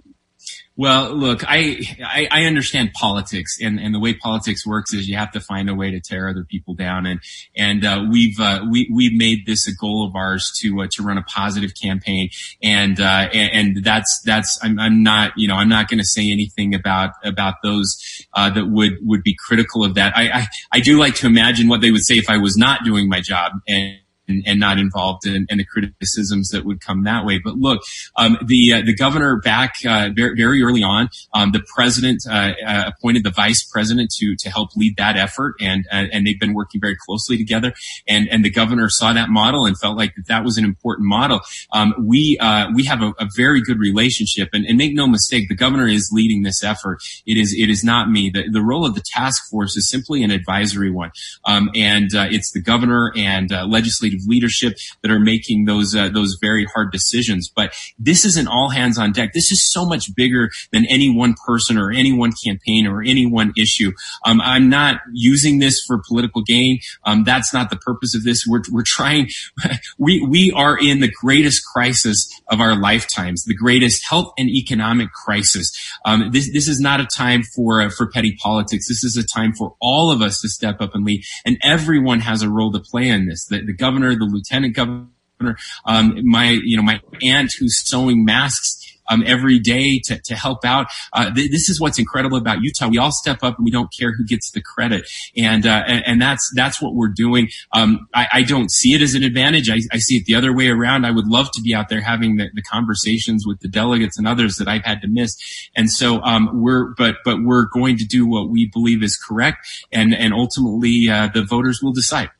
Well, 0.76 1.14
look, 1.14 1.44
I, 1.46 1.86
I, 2.04 2.26
I 2.32 2.44
understand 2.46 2.94
politics 2.94 3.58
and, 3.62 3.78
and 3.78 3.94
the 3.94 4.00
way 4.00 4.12
politics 4.12 4.66
works 4.66 4.92
is 4.92 5.08
you 5.08 5.16
have 5.16 5.30
to 5.32 5.40
find 5.40 5.70
a 5.70 5.74
way 5.74 5.92
to 5.92 6.00
tear 6.00 6.28
other 6.28 6.42
people 6.42 6.74
down. 6.74 7.06
And, 7.06 7.20
and, 7.56 7.84
uh, 7.84 8.04
we've, 8.10 8.40
uh, 8.40 8.66
we, 8.68 8.90
we've 8.92 9.12
made 9.16 9.46
this 9.46 9.68
a 9.68 9.74
goal 9.76 10.04
of 10.04 10.16
ours 10.16 10.50
to, 10.62 10.82
uh, 10.82 10.88
to 10.90 11.04
run 11.04 11.16
a 11.16 11.22
positive 11.22 11.74
campaign. 11.80 12.30
And, 12.60 12.98
uh, 13.00 13.28
and, 13.32 13.76
and 13.76 13.84
that's, 13.84 14.20
that's, 14.24 14.58
I'm, 14.64 14.80
I'm 14.80 15.04
not, 15.04 15.34
you 15.36 15.46
know, 15.46 15.54
I'm 15.54 15.68
not 15.68 15.88
going 15.88 16.00
to 16.00 16.04
say 16.04 16.32
anything 16.32 16.74
about, 16.74 17.10
about 17.22 17.54
those, 17.62 18.26
uh, 18.32 18.50
that 18.50 18.66
would, 18.66 18.94
would 19.02 19.22
be 19.22 19.36
critical 19.46 19.84
of 19.84 19.94
that. 19.94 20.16
I, 20.16 20.28
I, 20.28 20.46
I 20.72 20.80
do 20.80 20.98
like 20.98 21.14
to 21.16 21.26
imagine 21.26 21.68
what 21.68 21.82
they 21.82 21.92
would 21.92 22.04
say 22.04 22.16
if 22.16 22.28
I 22.28 22.38
was 22.38 22.56
not 22.56 22.82
doing 22.84 23.08
my 23.08 23.20
job. 23.20 23.52
And, 23.68 23.98
and, 24.28 24.42
and 24.46 24.60
not 24.60 24.78
involved 24.78 25.26
in, 25.26 25.46
in, 25.48 25.58
the 25.58 25.64
criticisms 25.64 26.48
that 26.48 26.64
would 26.64 26.80
come 26.80 27.04
that 27.04 27.24
way. 27.24 27.40
But 27.42 27.56
look, 27.56 27.82
um, 28.16 28.38
the 28.44 28.74
uh, 28.74 28.82
the 28.84 28.94
governor 28.94 29.40
back 29.40 29.74
uh, 29.86 30.10
very, 30.14 30.36
very, 30.36 30.62
early 30.62 30.82
on, 30.82 31.08
um, 31.32 31.52
the 31.52 31.62
president 31.74 32.22
uh, 32.28 32.52
uh, 32.66 32.84
appointed 32.86 33.24
the 33.24 33.30
vice 33.30 33.64
president 33.64 34.10
to 34.18 34.34
to 34.36 34.50
help 34.50 34.70
lead 34.76 34.96
that 34.96 35.16
effort, 35.16 35.54
and 35.60 35.84
and 35.90 36.26
they've 36.26 36.40
been 36.40 36.54
working 36.54 36.80
very 36.80 36.96
closely 37.06 37.36
together. 37.36 37.72
And 38.08 38.28
and 38.30 38.44
the 38.44 38.50
governor 38.50 38.88
saw 38.88 39.12
that 39.12 39.28
model 39.28 39.66
and 39.66 39.78
felt 39.78 39.96
like 39.96 40.14
that, 40.16 40.26
that 40.28 40.44
was 40.44 40.58
an 40.58 40.64
important 40.64 41.08
model. 41.08 41.40
Um, 41.72 41.94
we 41.98 42.38
uh, 42.40 42.68
we 42.74 42.84
have 42.84 43.02
a, 43.02 43.12
a, 43.18 43.28
very 43.36 43.60
good 43.60 43.78
relationship, 43.78 44.50
and, 44.52 44.64
and, 44.64 44.78
make 44.78 44.94
no 44.94 45.06
mistake, 45.06 45.48
the 45.48 45.54
governor 45.54 45.88
is 45.88 46.10
leading 46.12 46.42
this 46.42 46.62
effort. 46.62 46.98
It 47.26 47.36
is 47.36 47.54
it 47.56 47.68
is 47.68 47.84
not 47.84 48.10
me. 48.10 48.30
The, 48.30 48.48
the 48.48 48.62
role 48.62 48.86
of 48.86 48.94
the 48.94 49.02
task 49.04 49.50
force 49.50 49.76
is 49.76 49.88
simply 49.90 50.22
an 50.22 50.30
advisory 50.30 50.90
one, 50.90 51.10
um, 51.44 51.70
and 51.74 52.10
it's 52.12 52.52
the 52.52 52.60
governor 52.60 53.12
and 53.16 53.50
legislative 53.66 54.13
legislative 54.14 54.28
leadership 54.28 54.76
that 55.02 55.10
are 55.10 55.20
making 55.20 55.64
those 55.64 55.94
uh, 55.94 56.08
those 56.08 56.36
very 56.40 56.64
hard 56.64 56.92
decisions. 56.92 57.50
But 57.54 57.74
this 57.98 58.24
isn't 58.24 58.48
all 58.48 58.70
hands 58.70 58.98
on 58.98 59.12
deck. 59.12 59.32
This 59.32 59.50
is 59.50 59.70
so 59.70 59.84
much 59.86 60.14
bigger 60.14 60.50
than 60.72 60.84
any 60.86 61.14
one 61.14 61.34
person 61.46 61.78
or 61.78 61.90
any 61.90 62.12
one 62.12 62.32
campaign 62.44 62.86
or 62.86 63.02
any 63.02 63.26
one 63.26 63.52
issue. 63.56 63.92
Um, 64.24 64.40
I'm 64.40 64.68
not 64.68 65.00
using 65.12 65.58
this 65.58 65.82
for 65.86 66.02
political 66.06 66.42
gain. 66.42 66.80
Um, 67.04 67.24
that's 67.24 67.52
not 67.52 67.70
the 67.70 67.76
purpose 67.76 68.14
of 68.14 68.24
this. 68.24 68.44
We're 68.46 68.62
we're 68.70 68.82
trying. 68.84 69.28
We 69.98 70.26
we 70.26 70.50
are 70.52 70.76
in 70.76 71.00
the 71.00 71.10
greatest 71.10 71.64
crisis 71.64 72.28
of 72.50 72.60
our 72.60 72.76
lifetimes, 72.76 73.44
the 73.44 73.54
greatest 73.54 74.04
health 74.08 74.32
and 74.36 74.48
economic 74.48 75.12
crisis. 75.12 75.72
Um, 76.04 76.30
this 76.32 76.52
this 76.52 76.68
is 76.68 76.80
not 76.80 77.00
a 77.00 77.06
time 77.06 77.42
for 77.42 77.80
uh, 77.80 77.90
for 77.90 78.10
petty 78.10 78.36
politics. 78.42 78.88
This 78.88 79.04
is 79.04 79.16
a 79.16 79.24
time 79.24 79.52
for 79.52 79.74
all 79.80 80.10
of 80.10 80.20
us 80.20 80.40
to 80.40 80.48
step 80.48 80.80
up 80.80 80.94
and 80.94 81.04
lead, 81.04 81.24
and 81.44 81.58
everyone 81.62 82.20
has 82.20 82.42
a 82.42 82.50
role 82.50 82.72
to 82.72 82.80
play 82.80 83.08
in 83.08 83.26
this. 83.26 83.46
The, 83.46 83.64
the 83.64 83.72
governor 83.72 84.03
governor, 84.04 84.18
the 84.18 84.32
lieutenant 84.32 84.74
governor, 84.74 85.56
um, 85.86 86.20
my, 86.24 86.50
you 86.50 86.76
know, 86.76 86.82
my 86.82 87.00
aunt 87.22 87.52
who's 87.58 87.78
sewing 87.86 88.24
masks 88.24 88.80
um, 89.10 89.22
every 89.26 89.58
day 89.58 90.00
to, 90.04 90.18
to 90.24 90.34
help 90.34 90.64
out. 90.64 90.86
Uh, 91.12 91.32
th- 91.32 91.50
this 91.50 91.68
is 91.68 91.80
what's 91.80 91.98
incredible 91.98 92.38
about 92.38 92.62
Utah. 92.62 92.88
We 92.88 92.98
all 92.98 93.12
step 93.12 93.42
up 93.42 93.58
and 93.58 93.64
we 93.64 93.70
don't 93.70 93.92
care 93.92 94.12
who 94.16 94.24
gets 94.24 94.50
the 94.50 94.62
credit. 94.62 95.06
And, 95.36 95.66
uh, 95.66 95.82
and, 95.86 96.06
and, 96.06 96.22
that's, 96.22 96.50
that's 96.54 96.80
what 96.80 96.94
we're 96.94 97.12
doing. 97.14 97.50
Um, 97.72 98.08
I, 98.14 98.28
I, 98.32 98.42
don't 98.42 98.70
see 98.70 98.94
it 98.94 99.02
as 99.02 99.14
an 99.14 99.22
advantage. 99.22 99.68
I, 99.68 99.80
I, 99.92 99.98
see 99.98 100.16
it 100.16 100.24
the 100.24 100.34
other 100.34 100.54
way 100.54 100.68
around. 100.68 101.04
I 101.04 101.10
would 101.10 101.26
love 101.26 101.50
to 101.52 101.60
be 101.60 101.74
out 101.74 101.90
there 101.90 102.00
having 102.00 102.36
the, 102.36 102.48
the 102.54 102.62
conversations 102.62 103.46
with 103.46 103.60
the 103.60 103.68
delegates 103.68 104.16
and 104.16 104.26
others 104.26 104.56
that 104.56 104.68
I've 104.68 104.84
had 104.84 105.02
to 105.02 105.08
miss. 105.08 105.36
And 105.76 105.90
so, 105.90 106.22
um, 106.22 106.62
we're, 106.62 106.94
but, 106.94 107.16
but 107.26 107.42
we're 107.42 107.66
going 107.66 107.98
to 107.98 108.06
do 108.06 108.26
what 108.26 108.48
we 108.48 108.70
believe 108.72 109.02
is 109.02 109.18
correct. 109.18 109.68
And, 109.92 110.14
and 110.14 110.32
ultimately, 110.32 111.10
uh, 111.10 111.28
the 111.34 111.44
voters 111.44 111.80
will 111.82 111.92
decide. 111.92 112.30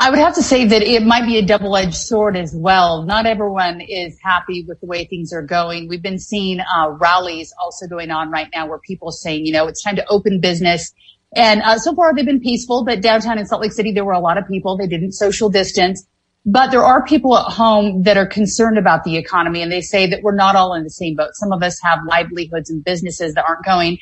I 0.00 0.10
would 0.10 0.18
have 0.18 0.34
to 0.34 0.42
say 0.42 0.64
that 0.66 0.82
it 0.82 1.04
might 1.04 1.24
be 1.24 1.38
a 1.38 1.46
double-edged 1.46 1.94
sword 1.94 2.36
as 2.36 2.52
well. 2.54 3.04
Not 3.04 3.26
everyone 3.26 3.80
is 3.80 4.18
happy 4.20 4.64
with 4.66 4.80
the 4.80 4.86
way 4.86 5.04
things 5.04 5.32
are 5.32 5.42
going. 5.42 5.88
We've 5.88 6.02
been 6.02 6.18
seeing 6.18 6.58
uh, 6.60 6.90
rallies 6.90 7.54
also 7.62 7.86
going 7.86 8.10
on 8.10 8.30
right 8.30 8.48
now 8.52 8.66
where 8.66 8.80
people 8.80 9.12
saying, 9.12 9.46
you 9.46 9.52
know, 9.52 9.68
it's 9.68 9.82
time 9.82 9.94
to 9.96 10.06
open 10.08 10.40
business. 10.40 10.92
And 11.36 11.62
uh, 11.62 11.78
so 11.78 11.94
far 11.94 12.12
they've 12.12 12.24
been 12.24 12.40
peaceful, 12.40 12.84
but 12.84 13.02
downtown 13.02 13.38
in 13.38 13.46
Salt 13.46 13.62
Lake 13.62 13.72
City, 13.72 13.92
there 13.92 14.04
were 14.04 14.12
a 14.12 14.20
lot 14.20 14.36
of 14.36 14.48
people. 14.48 14.76
They 14.76 14.88
didn't 14.88 15.12
social 15.12 15.48
distance. 15.48 16.04
But 16.44 16.72
there 16.72 16.84
are 16.84 17.04
people 17.06 17.38
at 17.38 17.52
home 17.52 18.02
that 18.02 18.16
are 18.16 18.26
concerned 18.26 18.78
about 18.78 19.04
the 19.04 19.16
economy 19.16 19.62
and 19.62 19.72
they 19.72 19.80
say 19.80 20.06
that 20.08 20.22
we're 20.22 20.34
not 20.34 20.56
all 20.56 20.74
in 20.74 20.82
the 20.82 20.90
same 20.90 21.14
boat. 21.14 21.30
Some 21.34 21.52
of 21.52 21.62
us 21.62 21.80
have 21.82 22.00
livelihoods 22.06 22.68
and 22.68 22.84
businesses 22.84 23.34
that 23.34 23.44
aren't 23.48 23.64
going. 23.64 23.98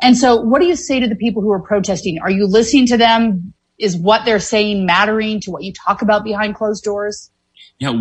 And 0.00 0.16
so 0.16 0.36
what 0.36 0.60
do 0.60 0.66
you 0.66 0.76
say 0.76 1.00
to 1.00 1.08
the 1.08 1.16
people 1.16 1.42
who 1.42 1.50
are 1.50 1.60
protesting? 1.60 2.20
Are 2.20 2.30
you 2.30 2.46
listening 2.46 2.86
to 2.86 2.96
them? 2.96 3.52
Is 3.78 3.96
what 3.96 4.24
they're 4.24 4.40
saying 4.40 4.86
mattering 4.86 5.40
to 5.40 5.50
what 5.50 5.62
you 5.62 5.72
talk 5.72 6.02
about 6.02 6.24
behind 6.24 6.54
closed 6.54 6.84
doors? 6.84 7.30
Yeah. 7.78 7.92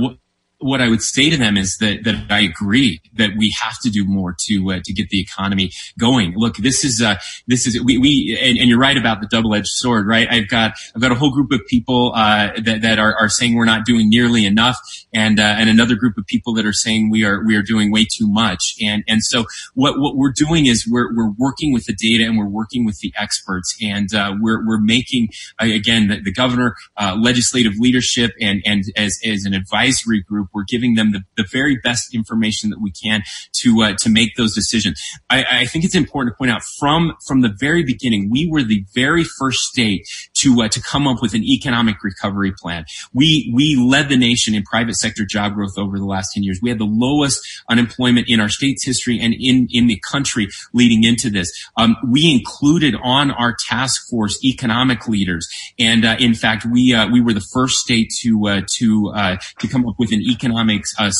What 0.61 0.79
I 0.79 0.87
would 0.87 1.01
say 1.01 1.29
to 1.29 1.37
them 1.37 1.57
is 1.57 1.77
that 1.79 2.03
that 2.03 2.25
I 2.29 2.41
agree 2.41 3.01
that 3.13 3.31
we 3.37 3.53
have 3.61 3.79
to 3.81 3.89
do 3.89 4.05
more 4.05 4.35
to 4.47 4.71
uh, 4.71 4.79
to 4.83 4.93
get 4.93 5.09
the 5.09 5.19
economy 5.19 5.71
going. 5.99 6.33
Look, 6.35 6.57
this 6.57 6.85
is 6.85 7.01
uh, 7.01 7.15
this 7.47 7.67
is 7.67 7.81
we, 7.83 7.97
we 7.97 8.37
and, 8.39 8.57
and, 8.57 8.69
you're 8.69 8.79
right 8.79 8.97
about 8.97 9.21
the 9.21 9.27
double 9.27 9.55
edged 9.55 9.67
sword, 9.67 10.07
right? 10.07 10.27
I've 10.29 10.47
got 10.47 10.73
I've 10.95 11.01
got 11.01 11.11
a 11.11 11.15
whole 11.15 11.31
group 11.31 11.51
of 11.51 11.61
people 11.67 12.13
uh, 12.15 12.51
that 12.63 12.81
that 12.81 12.99
are, 12.99 13.15
are 13.19 13.29
saying 13.29 13.55
we're 13.55 13.65
not 13.65 13.85
doing 13.85 14.09
nearly 14.09 14.45
enough, 14.45 14.77
and 15.13 15.39
uh, 15.39 15.55
and 15.57 15.69
another 15.69 15.95
group 15.95 16.17
of 16.17 16.25
people 16.27 16.53
that 16.53 16.65
are 16.65 16.73
saying 16.73 17.09
we 17.09 17.25
are 17.25 17.43
we 17.43 17.55
are 17.55 17.63
doing 17.63 17.91
way 17.91 18.05
too 18.05 18.29
much. 18.29 18.75
And 18.81 19.03
and 19.07 19.23
so 19.23 19.45
what 19.73 19.99
what 19.99 20.15
we're 20.15 20.33
doing 20.35 20.67
is 20.67 20.87
we're 20.87 21.13
we're 21.15 21.31
working 21.37 21.73
with 21.73 21.85
the 21.85 21.93
data 21.93 22.25
and 22.25 22.37
we're 22.37 22.45
working 22.45 22.85
with 22.85 22.99
the 22.99 23.13
experts, 23.17 23.75
and 23.81 24.13
uh, 24.13 24.35
we're 24.39 24.65
we're 24.65 24.81
making 24.81 25.29
uh, 25.61 25.65
again 25.65 26.07
the, 26.07 26.21
the 26.21 26.31
governor, 26.31 26.75
legislative 27.17 27.73
leadership, 27.79 28.31
and 28.39 28.61
and 28.65 28.83
as 28.95 29.19
as 29.25 29.45
an 29.45 29.53
advisory 29.53 30.21
group 30.21 30.50
we're 30.53 30.65
giving 30.67 30.95
them 30.95 31.11
the, 31.11 31.21
the 31.37 31.45
very 31.51 31.77
best 31.77 32.13
information 32.13 32.69
that 32.69 32.81
we 32.81 32.91
can 32.91 33.23
to 33.53 33.81
uh, 33.81 33.93
to 33.99 34.09
make 34.09 34.35
those 34.35 34.53
decisions. 34.53 35.01
I, 35.29 35.45
I, 35.51 35.65
think 35.65 35.85
it's 35.85 35.95
important 35.95 36.33
to 36.33 36.37
point 36.37 36.51
out 36.51 36.61
from 36.79 37.13
from 37.25 37.41
the 37.41 37.53
very 37.59 37.83
beginning, 37.83 38.29
we 38.29 38.47
were 38.49 38.63
the 38.63 38.85
very 38.93 39.23
first 39.23 39.59
state 39.59 40.07
to 40.41 40.61
uh, 40.61 40.67
to 40.69 40.81
come 40.81 41.07
up 41.07 41.21
with 41.21 41.33
an 41.33 41.43
economic 41.43 42.03
recovery 42.03 42.51
plan. 42.51 42.85
We 43.13 43.51
we 43.53 43.75
led 43.75 44.09
the 44.09 44.17
nation 44.17 44.55
in 44.55 44.63
private 44.63 44.95
sector 44.95 45.25
job 45.25 45.53
growth 45.53 45.77
over 45.77 45.97
the 45.97 46.05
last 46.05 46.33
10 46.33 46.43
years. 46.43 46.59
We 46.61 46.69
had 46.69 46.79
the 46.79 46.85
lowest 46.85 47.39
unemployment 47.69 48.29
in 48.29 48.39
our 48.39 48.49
state's 48.49 48.85
history 48.85 49.19
and 49.19 49.33
in 49.39 49.67
in 49.71 49.87
the 49.87 50.01
country 50.09 50.47
leading 50.73 51.03
into 51.03 51.29
this. 51.29 51.51
Um, 51.77 51.95
we 52.07 52.31
included 52.31 52.95
on 53.03 53.31
our 53.31 53.55
task 53.67 54.09
force 54.09 54.43
economic 54.43 55.07
leaders, 55.07 55.47
and 55.79 56.05
uh, 56.05 56.15
in 56.19 56.33
fact, 56.33 56.65
we 56.65 56.93
uh, 56.93 57.07
we 57.09 57.21
were 57.21 57.33
the 57.33 57.45
first 57.53 57.77
state 57.77 58.11
to 58.21 58.47
uh, 58.47 58.61
to 58.77 59.11
uh, 59.15 59.37
to 59.59 59.67
come 59.67 59.87
up 59.87 59.95
with 59.97 60.11
an 60.11 60.21
economics 60.21 60.93
uh, 60.99 61.11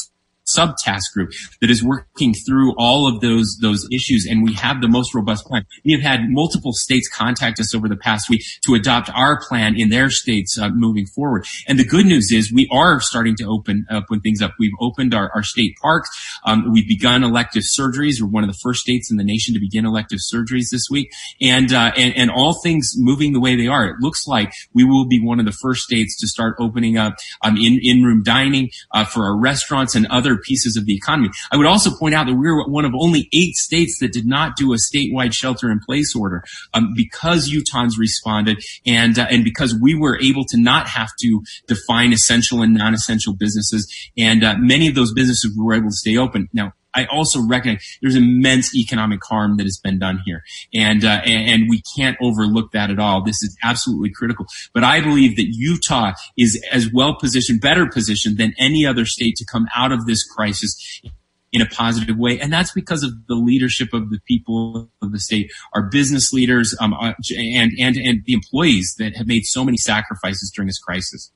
subtask 0.55 1.03
group 1.13 1.31
that 1.62 1.70
is 1.70 1.84
working 1.84 2.34
through 2.34 2.74
all 2.77 3.08
of 3.08 3.22
those 3.22 3.58
those 3.62 3.88
issues. 3.91 4.25
And 4.29 4.43
we 4.43 4.53
have 4.53 4.81
the 4.81 4.88
most 4.88 5.13
robust 5.13 5.46
plan. 5.46 5.65
We 5.86 5.93
have 5.93 6.01
had 6.01 6.22
multiple 6.29 6.74
states 6.74 7.08
contact 7.10 7.60
us 7.60 7.74
over 7.75 7.88
the 7.88 7.96
past 7.96 8.29
week 8.29 8.43
to 8.65 8.75
adopt 8.75 9.10
our 9.13 9.39
plan 9.41 9.75
in 9.77 9.89
their 9.89 10.10
states 10.10 10.58
uh, 10.60 10.70
moving 10.70 11.05
forward. 11.05 11.46
And 11.67 11.79
the 11.79 11.86
good 11.86 12.05
news 12.05 12.31
is 12.31 12.51
we 12.51 12.67
are 12.72 13.00
starting 13.00 13.36
to 13.38 13.46
open 13.46 13.86
open 13.89 14.20
things 14.22 14.41
up. 14.41 14.53
We've 14.60 14.72
opened 14.79 15.13
our, 15.13 15.31
our 15.34 15.43
state 15.43 15.75
parks. 15.81 16.10
Um, 16.46 16.72
we've 16.72 16.88
begun 16.88 17.24
elective 17.24 17.63
surgeries. 17.63 18.22
We're 18.22 18.27
one 18.29 18.43
of 18.43 18.50
the 18.50 18.60
first 18.62 18.81
states 18.81 19.12
in 19.12 19.17
the 19.17 19.24
nation 19.24 19.53
to 19.53 19.60
begin 19.60 19.86
elective 19.86 20.20
surgeries 20.34 20.70
this 20.72 20.88
week. 20.89 21.12
And 21.41 21.74
uh, 21.74 21.91
and, 21.98 22.15
and 22.15 22.31
all 22.31 22.60
things 22.62 22.93
moving 22.98 23.34
the 23.34 23.39
way 23.39 23.55
they 23.55 23.67
are. 23.67 23.86
It 23.86 23.96
looks 24.00 24.27
like 24.27 24.53
we 24.74 24.84
will 24.84 25.08
be 25.08 25.20
one 25.20 25.39
of 25.39 25.46
the 25.46 25.51
first 25.51 25.84
states 25.84 26.20
to 26.20 26.27
start 26.27 26.55
opening 26.60 26.98
up 26.98 27.15
um, 27.41 27.58
in 27.58 27.79
in-room 27.81 28.24
dining 28.24 28.70
uh, 28.91 29.05
for 29.05 29.24
our 29.25 29.38
restaurants 29.38 29.96
and 29.96 30.08
other 30.08 30.38
pieces 30.41 30.77
of 30.77 30.86
the 30.86 30.95
economy. 30.95 31.29
I 31.51 31.57
would 31.57 31.65
also 31.65 31.91
point 31.98 32.15
out 32.15 32.27
that 32.27 32.36
we 32.36 32.50
were 32.50 32.67
one 32.67 32.86
of 32.86 32.93
only 32.95 33.29
eight 33.33 33.55
states 33.55 34.00
that 34.00 34.12
did 34.12 34.25
not 34.25 34.55
do 34.55 34.74
a 34.74 34.77
statewide 34.77 35.33
shelter 35.33 35.71
in 35.71 35.79
place 35.79 36.15
order 36.15 36.43
um, 36.74 36.93
because 36.95 37.50
Utahns 37.50 37.98
responded 37.98 38.63
and 38.86 39.17
uh, 39.17 39.27
and 39.29 39.43
because 39.43 39.75
we 39.81 39.95
were 39.95 40.19
able 40.21 40.45
to 40.45 40.57
not 40.57 40.88
have 40.88 41.10
to 41.21 41.43
define 41.67 42.13
essential 42.13 42.62
and 42.62 42.74
non-essential 42.74 43.33
businesses, 43.33 43.91
and 44.17 44.43
uh, 44.43 44.55
many 44.57 44.88
of 44.88 44.95
those 44.95 45.13
businesses 45.13 45.55
were 45.57 45.74
able 45.74 45.89
to 45.89 45.95
stay 45.95 46.17
open. 46.17 46.50
Now, 46.53 46.74
I 46.93 47.05
also 47.05 47.41
recognize 47.45 47.98
there's 48.01 48.15
immense 48.15 48.75
economic 48.75 49.24
harm 49.24 49.57
that 49.57 49.63
has 49.63 49.77
been 49.77 50.00
done 50.00 50.21
here, 50.25 50.43
and, 50.74 51.03
uh, 51.03 51.21
and, 51.25 51.50
and 51.50 51.69
we 51.69 51.81
can't 51.95 52.17
overlook 52.21 52.71
that 52.71 52.89
at 52.89 53.00
all. 53.00 53.24
This 53.24 53.41
is 53.43 53.57
absolutely 53.63 54.12
critical. 54.12 54.45
But 54.74 54.83
I 54.83 55.01
believe 55.01 55.36
that 55.38 55.48
Utah 55.50 56.13
is 56.38 56.62
as 56.71 56.91
well 56.91 57.15
positioned, 57.15 57.62
better 57.62 57.88
positioned 57.88 58.38
than 58.38 58.53
any 58.57 58.86
other 58.86 59.05
state 59.05 59.36
to 59.38 59.45
come 59.45 59.67
out 59.75 59.91
of 59.91 60.05
this 60.05 60.24
crisis 60.24 61.01
in 61.51 61.62
a 61.62 61.65
positive 61.65 62.17
way. 62.17 62.39
And 62.39 62.51
that's 62.51 62.71
because 62.71 63.03
of 63.03 63.12
the 63.27 63.36
leadership 63.36 63.93
of 63.93 64.10
the 64.10 64.19
people 64.25 64.89
of 65.01 65.12
the 65.12 65.19
state, 65.19 65.51
our 65.74 65.83
business 65.83 66.31
leaders, 66.31 66.75
um, 66.79 66.93
uh, 66.93 67.13
and, 67.38 67.71
and, 67.77 67.98
and 67.98 68.24
the 68.25 68.33
employees 68.33 68.95
that 69.00 69.15
have 69.17 69.27
made 69.27 69.45
so 69.45 69.63
many 69.65 69.77
sacrifices 69.77 70.51
during 70.55 70.67
this 70.67 70.79
crisis. 70.79 71.31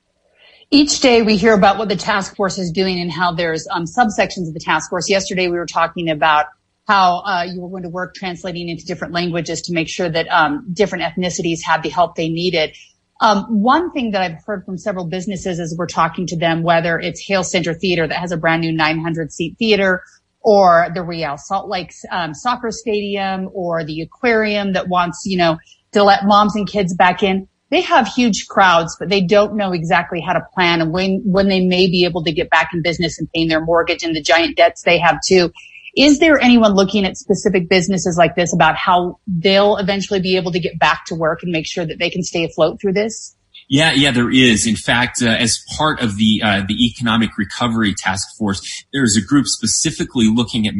Each 0.72 1.00
day 1.00 1.22
we 1.22 1.38
hear 1.38 1.54
about 1.54 1.78
what 1.78 1.90
the 1.90 1.96
task 1.96 2.36
force 2.36 2.58
is 2.58 2.72
doing 2.72 3.00
and 3.00 3.12
how 3.12 3.34
there's 3.34 3.68
um, 3.70 3.86
subsections 3.86 4.48
of 4.48 4.54
the 4.54 4.60
task 4.60 4.90
force. 4.90 5.10
Yesterday 5.10 5.48
we 5.48 5.58
were 5.58 5.68
talking 5.68 6.10
about 6.10 6.48
how 6.88 7.20
uh, 7.20 7.44
you 7.44 7.62
were 7.62 7.70
going 7.70 7.84
to 7.84 7.90
work 7.90 8.16
translating 8.16 8.70
into 8.70 8.86
different 8.86 9.14
languages 9.14 9.62
to 9.64 9.74
make 9.74 9.88
sure 9.88 10.10
that 10.10 10.28
um, 10.30 10.68
different 10.74 11.04
ethnicities 11.04 11.60
had 11.64 11.84
the 11.84 11.90
help 11.90 12.16
they 12.16 12.30
needed. 12.30 12.76
Um, 13.22 13.46
one 13.62 13.92
thing 13.92 14.12
that 14.12 14.22
I've 14.22 14.44
heard 14.44 14.66
from 14.66 14.78
several 14.78 15.06
businesses 15.06 15.60
as 15.60 15.74
we're 15.78 15.88
talking 15.88 16.28
to 16.28 16.38
them, 16.38 16.64
whether 16.64 17.00
it's 17.00 17.26
Hale 17.26 17.44
Center 17.44 17.74
Theater 17.74 18.08
that 18.08 18.18
has 18.18 18.32
a 18.32 18.38
brand 18.38 18.62
new 18.62 18.74
900 18.74 19.32
seat 19.32 19.56
theater, 19.58 20.04
or 20.42 20.90
the 20.94 21.02
Real 21.02 21.38
Salt 21.38 21.70
Lake 21.70 21.92
um, 22.12 22.34
soccer 22.34 22.72
stadium, 22.72 23.50
or 23.54 23.84
the 23.84 24.02
aquarium 24.02 24.74
that 24.74 24.90
wants, 24.90 25.24
you 25.26 25.38
know, 25.38 25.58
to 25.94 26.04
let 26.04 26.26
moms 26.26 26.56
and 26.56 26.68
kids 26.68 26.94
back 26.94 27.24
in 27.24 27.48
they 27.76 27.82
have 27.82 28.08
huge 28.08 28.48
crowds, 28.48 28.96
but 28.98 29.10
they 29.10 29.20
don't 29.20 29.58
know 29.58 29.74
exactly 29.74 30.22
how 30.22 30.32
to 30.32 30.40
plan 30.54 30.82
and 30.82 30.94
when, 30.94 31.22
when 31.26 31.50
they 31.50 31.60
may 31.60 31.88
be 31.88 32.06
able 32.06 32.24
to 32.24 32.32
get 32.32 32.50
back 32.50 32.70
in 32.74 32.82
business 32.82 33.20
and 33.20 33.30
paying 33.36 33.50
their 33.50 33.60
mortgage 33.60 34.02
and 34.02 34.16
the 34.16 34.22
giant 34.22 34.56
debts 34.56 34.84
they 34.84 34.98
have 34.98 35.20
too. 35.28 35.52
Is 35.98 36.20
there 36.20 36.40
anyone 36.40 36.74
looking 36.74 37.04
at 37.06 37.18
specific 37.18 37.68
businesses 37.68 38.18
like 38.18 38.36
this 38.36 38.54
about 38.54 38.78
how 38.78 39.20
they'll 39.28 39.76
eventually 39.76 40.22
be 40.22 40.38
able 40.38 40.54
to 40.54 40.60
get 40.60 40.80
back 40.80 41.04
to 41.08 41.16
work 41.16 41.44
and 41.44 41.52
make 41.52 41.68
sure 41.68 41.86
that 41.86 42.00
they 42.00 42.10
can 42.10 42.24
stay 42.24 42.46
afloat 42.46 42.80
through 42.80 42.94
this? 42.94 43.36
Yeah, 43.68 43.92
yeah, 43.92 44.12
there 44.12 44.32
is. 44.32 44.66
In 44.66 44.78
fact, 44.78 45.22
uh, 45.22 45.28
as 45.28 45.60
part 45.78 46.02
of 46.02 46.16
the 46.16 46.42
uh, 46.44 46.62
the 46.68 46.86
economic 46.86 47.38
recovery 47.38 47.94
task 47.98 48.28
force, 48.38 48.86
there's 48.94 49.18
a 49.18 49.22
group 49.22 49.48
specifically 49.48 50.30
looking 50.32 50.68
at 50.68 50.76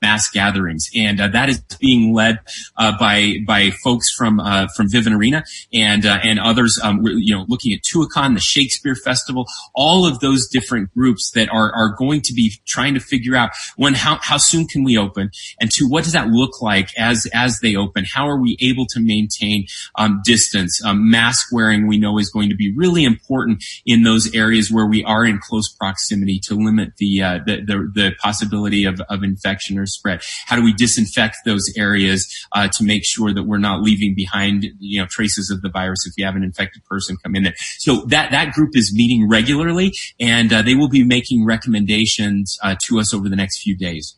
mass 0.00 0.30
gatherings, 0.30 0.88
and 0.94 1.20
uh, 1.20 1.28
that 1.28 1.48
is 1.48 1.60
being 1.80 2.14
led 2.14 2.38
uh, 2.76 2.96
by 2.98 3.38
by 3.46 3.70
folks 3.70 4.10
from 4.14 4.40
uh, 4.40 4.68
from 4.76 4.88
Vivint 4.88 5.16
Arena 5.16 5.44
and 5.72 6.06
uh, 6.06 6.18
and 6.22 6.38
others. 6.38 6.78
Um, 6.82 7.00
you 7.04 7.34
know, 7.34 7.44
looking 7.48 7.72
at 7.72 7.80
Tuacahn, 7.82 8.34
the 8.34 8.40
Shakespeare 8.40 8.94
Festival, 8.94 9.46
all 9.74 10.06
of 10.06 10.20
those 10.20 10.48
different 10.48 10.92
groups 10.94 11.30
that 11.32 11.48
are 11.50 11.72
are 11.74 11.94
going 11.96 12.20
to 12.22 12.32
be 12.32 12.52
trying 12.66 12.94
to 12.94 13.00
figure 13.00 13.34
out 13.34 13.50
one 13.76 13.94
how 13.94 14.18
how 14.20 14.36
soon 14.36 14.66
can 14.66 14.84
we 14.84 14.96
open, 14.96 15.30
and 15.60 15.70
two 15.72 15.88
what 15.88 16.04
does 16.04 16.12
that 16.12 16.28
look 16.28 16.62
like 16.62 16.90
as 16.96 17.26
as 17.34 17.58
they 17.60 17.74
open? 17.74 18.04
How 18.04 18.28
are 18.28 18.40
we 18.40 18.56
able 18.60 18.86
to 18.90 19.00
maintain 19.00 19.66
um, 19.96 20.20
distance? 20.24 20.82
Um, 20.84 21.10
mask 21.10 21.48
wearing 21.52 21.86
we 21.86 21.98
know 21.98 22.18
is 22.18 22.30
going 22.30 22.48
to 22.50 22.56
be 22.56 22.72
really 22.72 23.04
important 23.04 23.64
in 23.84 24.02
those 24.02 24.34
areas 24.34 24.70
where 24.70 24.86
we 24.86 25.04
are 25.04 25.24
in 25.24 25.38
close 25.38 25.68
proximity 25.68 26.38
to 26.40 26.54
limit 26.54 26.96
the 26.98 27.22
uh, 27.22 27.38
the, 27.44 27.56
the, 27.56 27.92
the 27.94 28.12
possibility 28.20 28.84
of 28.84 29.00
of 29.08 29.22
infection 29.22 29.78
or 29.78 29.86
spread? 29.88 30.20
How 30.46 30.56
do 30.56 30.62
we 30.62 30.72
disinfect 30.72 31.36
those 31.44 31.72
areas 31.76 32.28
uh, 32.52 32.68
to 32.68 32.84
make 32.84 33.04
sure 33.04 33.32
that 33.32 33.44
we're 33.44 33.58
not 33.58 33.82
leaving 33.82 34.14
behind, 34.14 34.66
you 34.78 35.00
know, 35.00 35.06
traces 35.08 35.50
of 35.50 35.62
the 35.62 35.70
virus 35.70 36.06
if 36.06 36.14
we 36.16 36.22
have 36.22 36.36
an 36.36 36.42
infected 36.42 36.84
person 36.84 37.16
come 37.22 37.34
in 37.34 37.42
there? 37.42 37.54
So 37.78 38.02
that 38.06 38.30
that 38.30 38.52
group 38.52 38.70
is 38.74 38.94
meeting 38.94 39.28
regularly, 39.28 39.92
and 40.20 40.52
uh, 40.52 40.62
they 40.62 40.74
will 40.74 40.88
be 40.88 41.04
making 41.04 41.44
recommendations 41.44 42.58
uh, 42.62 42.76
to 42.86 43.00
us 43.00 43.12
over 43.14 43.28
the 43.28 43.36
next 43.36 43.62
few 43.62 43.76
days. 43.76 44.16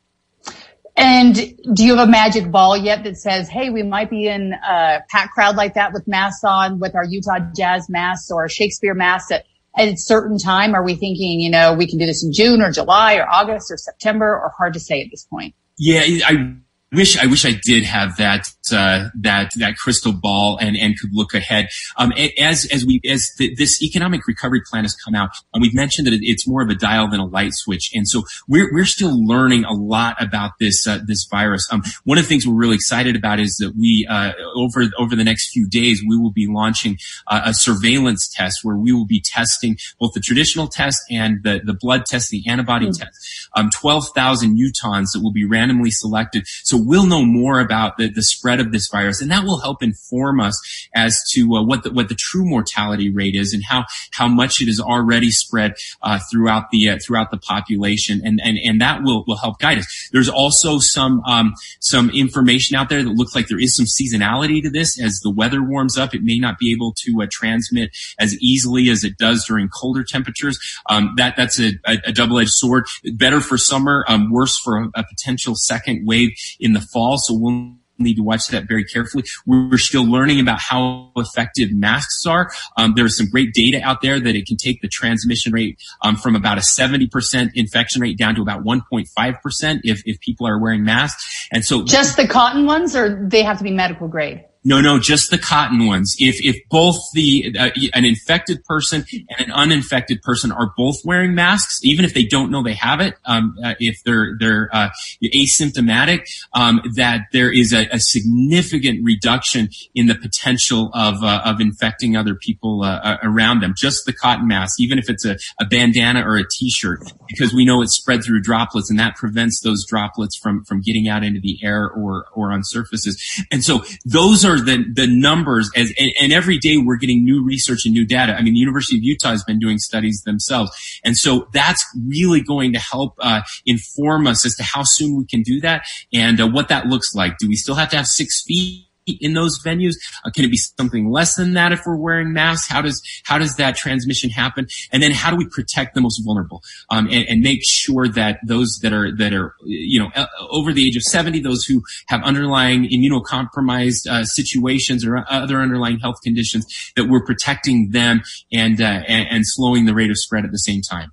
And 0.97 1.35
do 1.73 1.85
you 1.85 1.97
have 1.97 2.07
a 2.07 2.11
magic 2.11 2.51
ball 2.51 2.77
yet 2.77 3.05
that 3.05 3.17
says, 3.17 3.49
"Hey, 3.49 3.71
we 3.71 3.83
might 3.83 4.11
be 4.11 4.27
in 4.27 4.53
a 4.53 4.99
packed 5.09 5.33
crowd 5.33 5.57
like 5.57 5.75
that 5.75 5.93
with 5.95 6.07
masks 6.07 6.45
on, 6.45 6.79
with 6.79 6.95
our 6.95 7.05
Utah 7.05 7.39
Jazz 7.57 7.89
masks 7.89 8.31
or 8.31 8.49
Shakespeare 8.49 8.95
masks 8.95 9.31
at, 9.31 9.47
at 9.79 9.89
a 9.89 9.97
certain 9.97 10.37
time? 10.37 10.75
Are 10.75 10.83
we 10.83 10.95
thinking, 10.95 11.41
you 11.41 11.51
know, 11.51 11.73
we 11.73 11.87
can 11.87 11.99
do 11.99 12.05
this 12.05 12.23
in 12.23 12.33
June 12.33 12.61
or 12.61 12.71
July 12.71 13.17
or 13.17 13.27
August 13.27 13.71
or 13.71 13.79
September, 13.79 14.27
or 14.27 14.53
hard 14.59 14.75
to 14.75 14.81
say 14.81 15.01
at 15.01 15.09
this 15.11 15.25
point?" 15.25 15.55
Yeah, 15.83 16.03
I 16.27 16.57
wish 16.93 17.17
I 17.19 17.25
wish 17.25 17.47
I 17.47 17.59
did 17.65 17.85
have 17.85 18.19
that 18.19 18.47
uh, 18.73 19.11
that 19.15 19.51
that 19.57 19.77
crystal 19.77 20.13
ball 20.13 20.59
and 20.61 20.77
and 20.77 20.99
could 20.99 21.11
look 21.13 21.35
ahead. 21.35 21.69
Um, 21.97 22.13
as 22.39 22.67
as 22.73 22.85
we 22.85 23.01
as 23.09 23.31
the, 23.39 23.55
this 23.55 23.83
economic 23.83 24.27
recovery 24.27 24.63
plan 24.69 24.85
has 24.85 24.95
come 24.95 25.15
out, 25.15 25.31
and 25.53 25.63
we've 25.63 25.75
mentioned 25.75 26.07
that 26.07 26.19
it's 26.23 26.47
more 26.47 26.63
of 26.63 26.69
a 26.69 26.75
dial 26.75 27.09
than 27.09 27.21
a 27.21 27.27
light 27.27 27.53
switch, 27.55 27.91
and 27.95 28.09
so 28.09 28.23
we're 28.49 28.73
we're 28.73 28.85
still 28.85 29.27
learning 29.27 29.65
a 29.65 29.73
lot 29.73 30.21
about 30.23 30.53
this 30.61 30.87
uh, 30.87 30.99
this 31.07 31.27
virus. 31.31 31.67
Um, 31.71 31.83
one 32.05 32.19
of 32.19 32.25
the 32.25 32.29
things 32.29 32.47
we're 32.47 32.55
really 32.55 32.77
excited 32.77 33.17
about 33.17 33.41
is 33.41 33.57
that 33.57 33.75
we 33.77 34.07
uh, 34.09 34.33
over 34.55 34.85
over 34.99 35.17
the 35.17 35.25
next 35.25 35.51
few 35.53 35.69
days 35.69 36.03
we 36.07 36.17
will 36.17 36.33
be 36.33 36.47
launching 36.47 36.99
uh, 37.27 37.43
a 37.47 37.55
surveillance 37.55 38.29
test 38.29 38.61
where 38.63 38.77
we 38.77 38.93
will 38.93 39.07
be 39.07 39.21
testing 39.21 39.77
both 39.99 40.13
the 40.13 40.21
traditional 40.21 40.69
test 40.69 41.03
and 41.11 41.43
the 41.43 41.61
the 41.65 41.75
blood 41.75 42.05
test, 42.07 42.31
the 42.31 42.45
antibody 42.49 42.87
mm-hmm. 42.87 43.03
test. 43.03 43.49
Um, 43.57 43.71
Twelve 43.75 44.09
thousand 44.15 44.59
Utahns 44.59 45.13
that 45.13 45.21
will 45.23 45.33
be 45.33 45.45
randomly 45.45 45.91
selected. 45.91 46.47
So 46.47 46.77
we'll 46.77 47.07
know 47.07 47.25
more 47.25 47.61
about 47.61 47.97
the, 47.97 48.09
the 48.09 48.23
spread 48.23 48.60
of 48.61 48.73
this 48.73 48.89
virus, 48.89 49.21
and 49.21 49.31
that 49.31 49.45
will 49.45 49.59
help 49.59 49.83
inform 49.83 50.41
us 50.41 50.61
as 50.95 51.23
to 51.33 51.55
uh, 51.57 51.63
what 51.63 51.83
the 51.83 51.91
what 51.91 52.09
the 52.09 52.15
true 52.15 52.45
mortality 52.45 53.11
rate 53.11 53.35
is 53.35 53.53
and 53.53 53.65
how 53.65 53.85
how 54.13 54.29
much 54.29 54.61
it 54.61 54.69
is 54.69 54.81
already 54.81 55.31
spread 55.31 55.75
uh, 56.03 56.19
throughout 56.31 56.71
the 56.71 56.91
uh, 56.91 56.99
throughout 57.05 57.31
the 57.31 57.39
population, 57.39 58.21
and 58.25 58.41
and 58.43 58.59
and 58.65 58.81
that 58.81 59.03
will 59.03 59.25
will 59.27 59.37
help 59.37 59.59
guide 59.59 59.79
us. 59.79 60.09
There's 60.13 60.29
also 60.29 60.79
some 60.79 61.23
um, 61.27 61.55
some 61.81 62.11
information 62.11 62.77
out 62.77 62.89
there 62.89 63.03
that 63.03 63.11
looks 63.11 63.35
like 63.35 63.49
there 63.49 63.61
is 63.61 63.77
some 63.77 63.87
seasonality 63.87 64.63
to 64.63 64.71
this. 64.71 65.01
As 65.01 65.21
the 65.21 65.31
weather 65.31 65.63
warms 65.63 65.97
up, 65.99 66.15
it 66.15 66.23
may 66.23 66.39
not 66.39 66.59
be 66.59 66.73
able 66.73 66.95
to 67.05 67.23
uh, 67.23 67.27
transmit 67.31 67.91
as 68.19 68.37
easily 68.41 68.91
as 68.91 69.05
it 69.05 69.17
does 69.19 69.45
during 69.45 69.69
colder 69.69 70.05
temperatures. 70.05 70.59
Um, 70.89 71.15
that 71.17 71.37
that's 71.37 71.59
a, 71.61 71.73
a, 71.87 71.99
a 72.07 72.13
double 72.13 72.39
edged 72.39 72.51
sword. 72.51 72.87
Better 73.15 73.41
for 73.41 73.59
summer, 73.59 74.05
um, 74.09 74.31
worse 74.31 74.59
for 74.59 74.79
a, 74.79 74.89
a 74.95 75.05
potential 75.05 75.55
second 75.55 76.07
wave 76.07 76.31
in 76.59 76.73
the 76.73 76.81
fall. 76.81 77.19
So 77.19 77.35
we'll 77.35 77.80
need 78.01 78.17
to 78.17 78.23
watch 78.23 78.49
that 78.49 78.67
very 78.69 78.85
carefully. 78.85 79.25
We're 79.47 79.79
still 79.79 80.05
learning 80.05 80.41
about 80.41 80.61
how 80.61 81.13
effective 81.17 81.73
masks 81.73 82.25
are. 82.27 82.51
Um, 82.77 82.95
there's 82.97 83.17
some 83.17 83.29
great 83.31 83.53
data 83.53 83.81
out 83.83 84.03
there 84.03 84.21
that 84.21 84.35
it 84.35 84.47
can 84.47 84.57
take 84.57 84.81
the 84.83 84.89
transmission 84.89 85.53
rate 85.53 85.79
um, 86.03 86.17
from 86.17 86.37
about 86.37 86.59
a 86.59 86.63
70% 86.63 87.51
infection 87.55 88.03
rate 88.03 88.19
down 88.19 88.35
to 88.37 88.43
about 88.43 88.65
1.5% 88.65 89.81
if, 89.85 90.03
if 90.05 90.21
people 90.21 90.47
are 90.47 90.59
wearing 90.59 90.85
masks. 90.85 91.49
And 91.53 91.65
so 91.65 91.85
just 91.85 92.17
the 92.17 92.27
cotton 92.27 92.67
ones 92.67 92.97
or 92.97 93.27
they 93.29 93.43
have 93.43 93.59
to 93.59 93.65
be 93.65 93.71
medical 93.71 94.09
grade? 94.09 94.45
No, 94.63 94.83
no, 94.83 94.99
just 94.99 95.31
the 95.31 95.39
cotton 95.39 95.87
ones. 95.87 96.15
If 96.19 96.45
if 96.45 96.57
both 96.69 96.97
the 97.15 97.57
uh, 97.59 97.71
an 97.95 98.05
infected 98.05 98.63
person 98.65 99.07
and 99.11 99.49
an 99.49 99.53
uninfected 99.53 100.21
person 100.21 100.53
are 100.53 100.75
both 100.77 100.97
wearing 101.03 101.35
masks, 101.35 101.81
even 101.83 102.05
if 102.05 102.13
they 102.13 102.25
don't 102.25 102.51
know 102.51 102.63
they 102.63 102.75
have 102.75 103.01
it, 103.01 103.15
um, 103.25 103.57
uh, 103.65 103.75
if 103.81 104.03
they're 104.05 104.37
they're 104.39 104.69
uh, 104.71 104.91
asymptomatic, 105.25 106.27
um, 106.53 106.83
that 106.95 107.23
there 107.33 107.51
is 107.51 107.73
a, 107.73 107.87
a, 107.91 107.99
significant 107.99 109.03
reduction 109.03 109.71
in 109.95 110.09
the 110.09 110.15
potential 110.15 110.91
of 110.93 111.25
uh, 111.25 111.41
of 111.43 111.59
infecting 111.63 112.15
other 112.15 112.35
people 112.35 112.83
uh, 112.83 113.01
uh, 113.03 113.17
around 113.23 113.63
them. 113.63 113.73
Just 113.75 114.05
the 114.05 114.13
cotton 114.13 114.47
mask, 114.47 114.79
even 114.79 114.99
if 114.99 115.09
it's 115.09 115.25
a, 115.25 115.39
a 115.59 115.65
bandana 115.65 116.23
or 116.23 116.37
a 116.37 116.45
t-shirt, 116.59 117.11
because 117.29 117.55
we 117.55 117.65
know 117.65 117.81
it's 117.81 117.97
spread 117.97 118.23
through 118.23 118.43
droplets, 118.43 118.91
and 118.91 118.99
that 118.99 119.17
prevents 119.17 119.63
those 119.63 119.87
droplets 119.87 120.37
from 120.37 120.65
from 120.67 120.83
getting 120.83 121.09
out 121.09 121.25
into 121.25 121.41
the 121.41 121.59
air 121.63 121.89
or 121.89 122.27
or 122.35 122.53
on 122.53 122.61
surfaces. 122.63 123.19
And 123.51 123.65
so 123.65 123.85
those 124.05 124.45
are 124.45 124.50
are 124.51 124.61
the, 124.61 124.85
the 124.93 125.07
numbers 125.07 125.71
as, 125.77 125.93
and, 125.99 126.11
and, 126.21 126.33
every 126.33 126.59
day 126.59 126.77
we're 126.77 126.97
getting 126.97 127.25
new 127.25 127.45
research 127.45 127.85
and 127.85 127.95
new 127.95 128.07
data. 128.07 128.35
I 128.35 128.43
mean, 128.43 128.55
the 128.55 128.61
University 128.61 128.97
of 128.97 129.03
Utah 129.03 129.31
has 129.31 129.45
been 129.45 129.59
doing 129.59 129.79
studies 129.79 130.23
themselves. 130.25 130.71
And 131.05 131.17
so 131.17 131.49
that's 131.53 131.85
really 132.07 132.43
going 132.43 132.73
to 132.73 132.79
help 132.79 133.15
uh, 133.21 133.43
inform 133.67 134.27
us 134.27 134.45
as 134.45 134.55
to 134.57 134.63
how 134.63 134.83
soon 134.85 135.17
we 135.17 135.25
can 135.25 135.43
do 135.43 135.61
that 135.61 135.85
and 136.13 136.41
uh, 136.41 136.49
what 136.49 136.69
that 136.69 136.87
looks 136.87 137.15
like. 137.15 137.39
Do 137.39 137.49
we 137.49 137.57
still 137.57 137.77
have 137.77 137.91
to 137.91 137.97
have 137.97 138.07
six 138.07 138.43
feet? 138.43 138.90
In 139.07 139.35
those 139.35 139.63
venues? 139.63 139.95
Uh, 140.25 140.31
can 140.31 140.45
it 140.45 140.51
be 140.51 140.57
something 140.57 141.11
less 141.11 141.35
than 141.35 141.55
that 141.55 141.73
if 141.73 141.83
we're 141.87 141.97
wearing 141.97 142.33
masks? 142.33 142.71
How 142.71 142.83
does 142.83 143.03
how 143.25 143.39
does 143.39 143.57
that 143.57 143.77
transmission 143.77 144.31
happen? 144.31 144.67
And 144.93 145.03
then 145.03 145.13
how 145.13 145.31
do 145.31 145.37
we 145.37 145.47
protect 145.47 145.95
the 145.95 146.01
most 146.01 146.21
vulnerable 146.25 146.63
um, 146.91 147.07
and, 147.11 147.29
and, 147.29 147.41
make 147.41 147.61
sure 147.65 148.07
that 148.07 148.39
those 148.47 148.79
that 148.83 148.93
are 148.93 149.15
that 149.17 149.33
are 149.33 149.55
you 149.65 149.99
know 149.99 150.11
uh, 150.15 150.27
over 150.51 150.73
the 150.73 150.87
age 150.87 150.97
of 150.97 151.03
70, 151.03 151.41
those 151.41 151.65
who 151.65 151.83
have 152.09 152.23
underlying 152.23 152.85
immunocompromised 152.85 154.07
uh, 154.09 154.25
situations 154.25 155.05
or 155.05 155.25
other 155.29 155.61
underlying 155.61 155.99
health 155.99 156.17
conditions, 156.23 156.93
that 156.97 157.07
we're 157.09 157.25
protecting 157.25 157.91
them 157.91 158.23
and, 158.53 158.81
uh, 158.81 159.03
and 159.09 159.29
and 159.31 159.47
slowing 159.47 159.87
the 159.87 159.95
rate 159.95 160.11
of 160.11 160.19
spread 160.19 160.45
at 160.45 160.53
the 160.53 160.59
same 160.59 160.83
time 160.83 161.13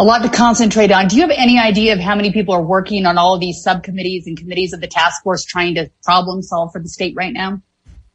a 0.00 0.04
lot 0.04 0.22
to 0.22 0.30
concentrate 0.30 0.90
on. 0.90 1.08
Do 1.08 1.16
you 1.16 1.22
have 1.22 1.30
any 1.30 1.58
idea 1.58 1.92
of 1.92 2.00
how 2.00 2.14
many 2.14 2.32
people 2.32 2.54
are 2.54 2.62
working 2.62 3.04
on 3.04 3.18
all 3.18 3.34
of 3.34 3.40
these 3.40 3.62
subcommittees 3.62 4.26
and 4.26 4.34
committees 4.34 4.72
of 4.72 4.80
the 4.80 4.86
task 4.86 5.22
force 5.22 5.44
trying 5.44 5.74
to 5.74 5.90
problem 6.02 6.40
solve 6.40 6.72
for 6.72 6.80
the 6.80 6.88
state 6.88 7.14
right 7.14 7.34
now? 7.34 7.60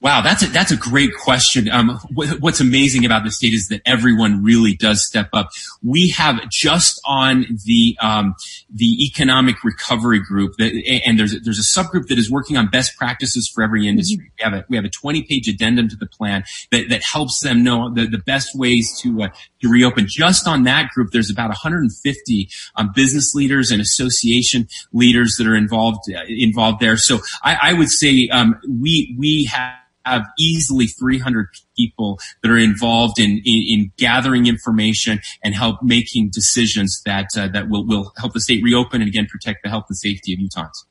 Wow, 0.02 0.22
that's 0.22 0.44
a, 0.44 0.48
that's 0.48 0.72
a 0.72 0.78
great 0.78 1.16
question. 1.16 1.68
Um, 1.68 2.00
what's 2.14 2.60
amazing 2.60 3.06
about 3.06 3.24
the 3.24 3.32
state 3.32 3.54
is 3.54 3.70
that 3.70 3.82
everyone 3.86 4.44
really 4.44 4.76
does 4.76 5.04
step 5.04 5.30
up. 5.34 5.50
We 5.84 6.10
have 6.10 6.48
just 6.50 7.02
on 7.08 7.46
the 7.66 7.98
um, 8.02 8.36
the 8.72 9.04
economic 9.04 9.64
recovery 9.64 10.20
group, 10.20 10.58
that, 10.58 10.74
and 11.08 11.18
there's 11.18 11.42
there's 11.42 11.58
a 11.58 11.80
subgroup 11.80 12.08
that 12.10 12.20
is 12.20 12.30
working 12.30 12.56
on 12.56 12.68
best 12.68 12.98
practices 12.98 13.50
for 13.52 13.64
every 13.64 13.88
industry. 13.88 14.18
Mm-hmm. 14.18 14.26
We 14.38 14.44
have 14.44 14.54
a 14.54 14.66
we 14.70 14.76
have 14.76 14.86
a 14.86 14.90
20 14.90 15.24
page 15.24 15.48
addendum 15.48 15.88
to 15.90 15.96
the 15.96 16.06
plan 16.06 16.44
that, 16.72 16.90
that 16.90 17.02
helps 17.02 17.40
them 17.40 17.64
know 17.64 17.92
the, 17.92 18.06
the 18.06 18.20
best 18.20 18.50
ways 18.54 19.00
to 19.02 19.24
uh, 19.24 19.30
to 19.66 19.72
reopen. 19.72 20.06
Just 20.08 20.48
on 20.48 20.64
that 20.64 20.90
group, 20.90 21.12
there's 21.12 21.30
about 21.30 21.50
150 21.50 22.50
um, 22.76 22.92
business 22.96 23.34
leaders 23.36 23.72
and 23.72 23.82
association 23.82 24.68
leaders 24.94 25.36
that 25.38 25.48
are 25.48 25.56
involved 25.56 26.00
uh, 26.10 26.22
involved 26.28 26.80
there. 26.80 26.98
So 26.98 27.20
I, 27.44 27.58
I 27.62 27.74
would 27.74 27.90
say 27.90 28.30
um, 28.30 28.60
we 28.68 29.16
we 29.20 29.46
have 29.46 29.76
have 30.06 30.24
easily 30.40 30.88
300 30.88 31.48
people 31.76 32.20
that 32.42 32.52
are 32.52 32.58
involved 32.58 33.20
in, 33.20 33.42
in, 33.44 33.64
in 33.68 33.92
gathering 33.98 34.46
information 34.46 35.20
and 35.44 35.56
help 35.56 35.82
making 35.82 36.30
decisions 36.30 37.02
that 37.06 37.28
uh, 37.36 37.48
that 37.48 37.70
will, 37.70 37.86
will 37.86 38.14
help 38.18 38.34
the 38.34 38.40
state 38.40 38.64
reopen 38.64 39.02
and 39.02 39.10
again 39.10 39.28
protect 39.30 39.64
the 39.64 39.70
health 39.70 39.86
and 39.90 39.98
safety 39.98 40.34
of 40.34 40.40
Utahns. 40.40 40.86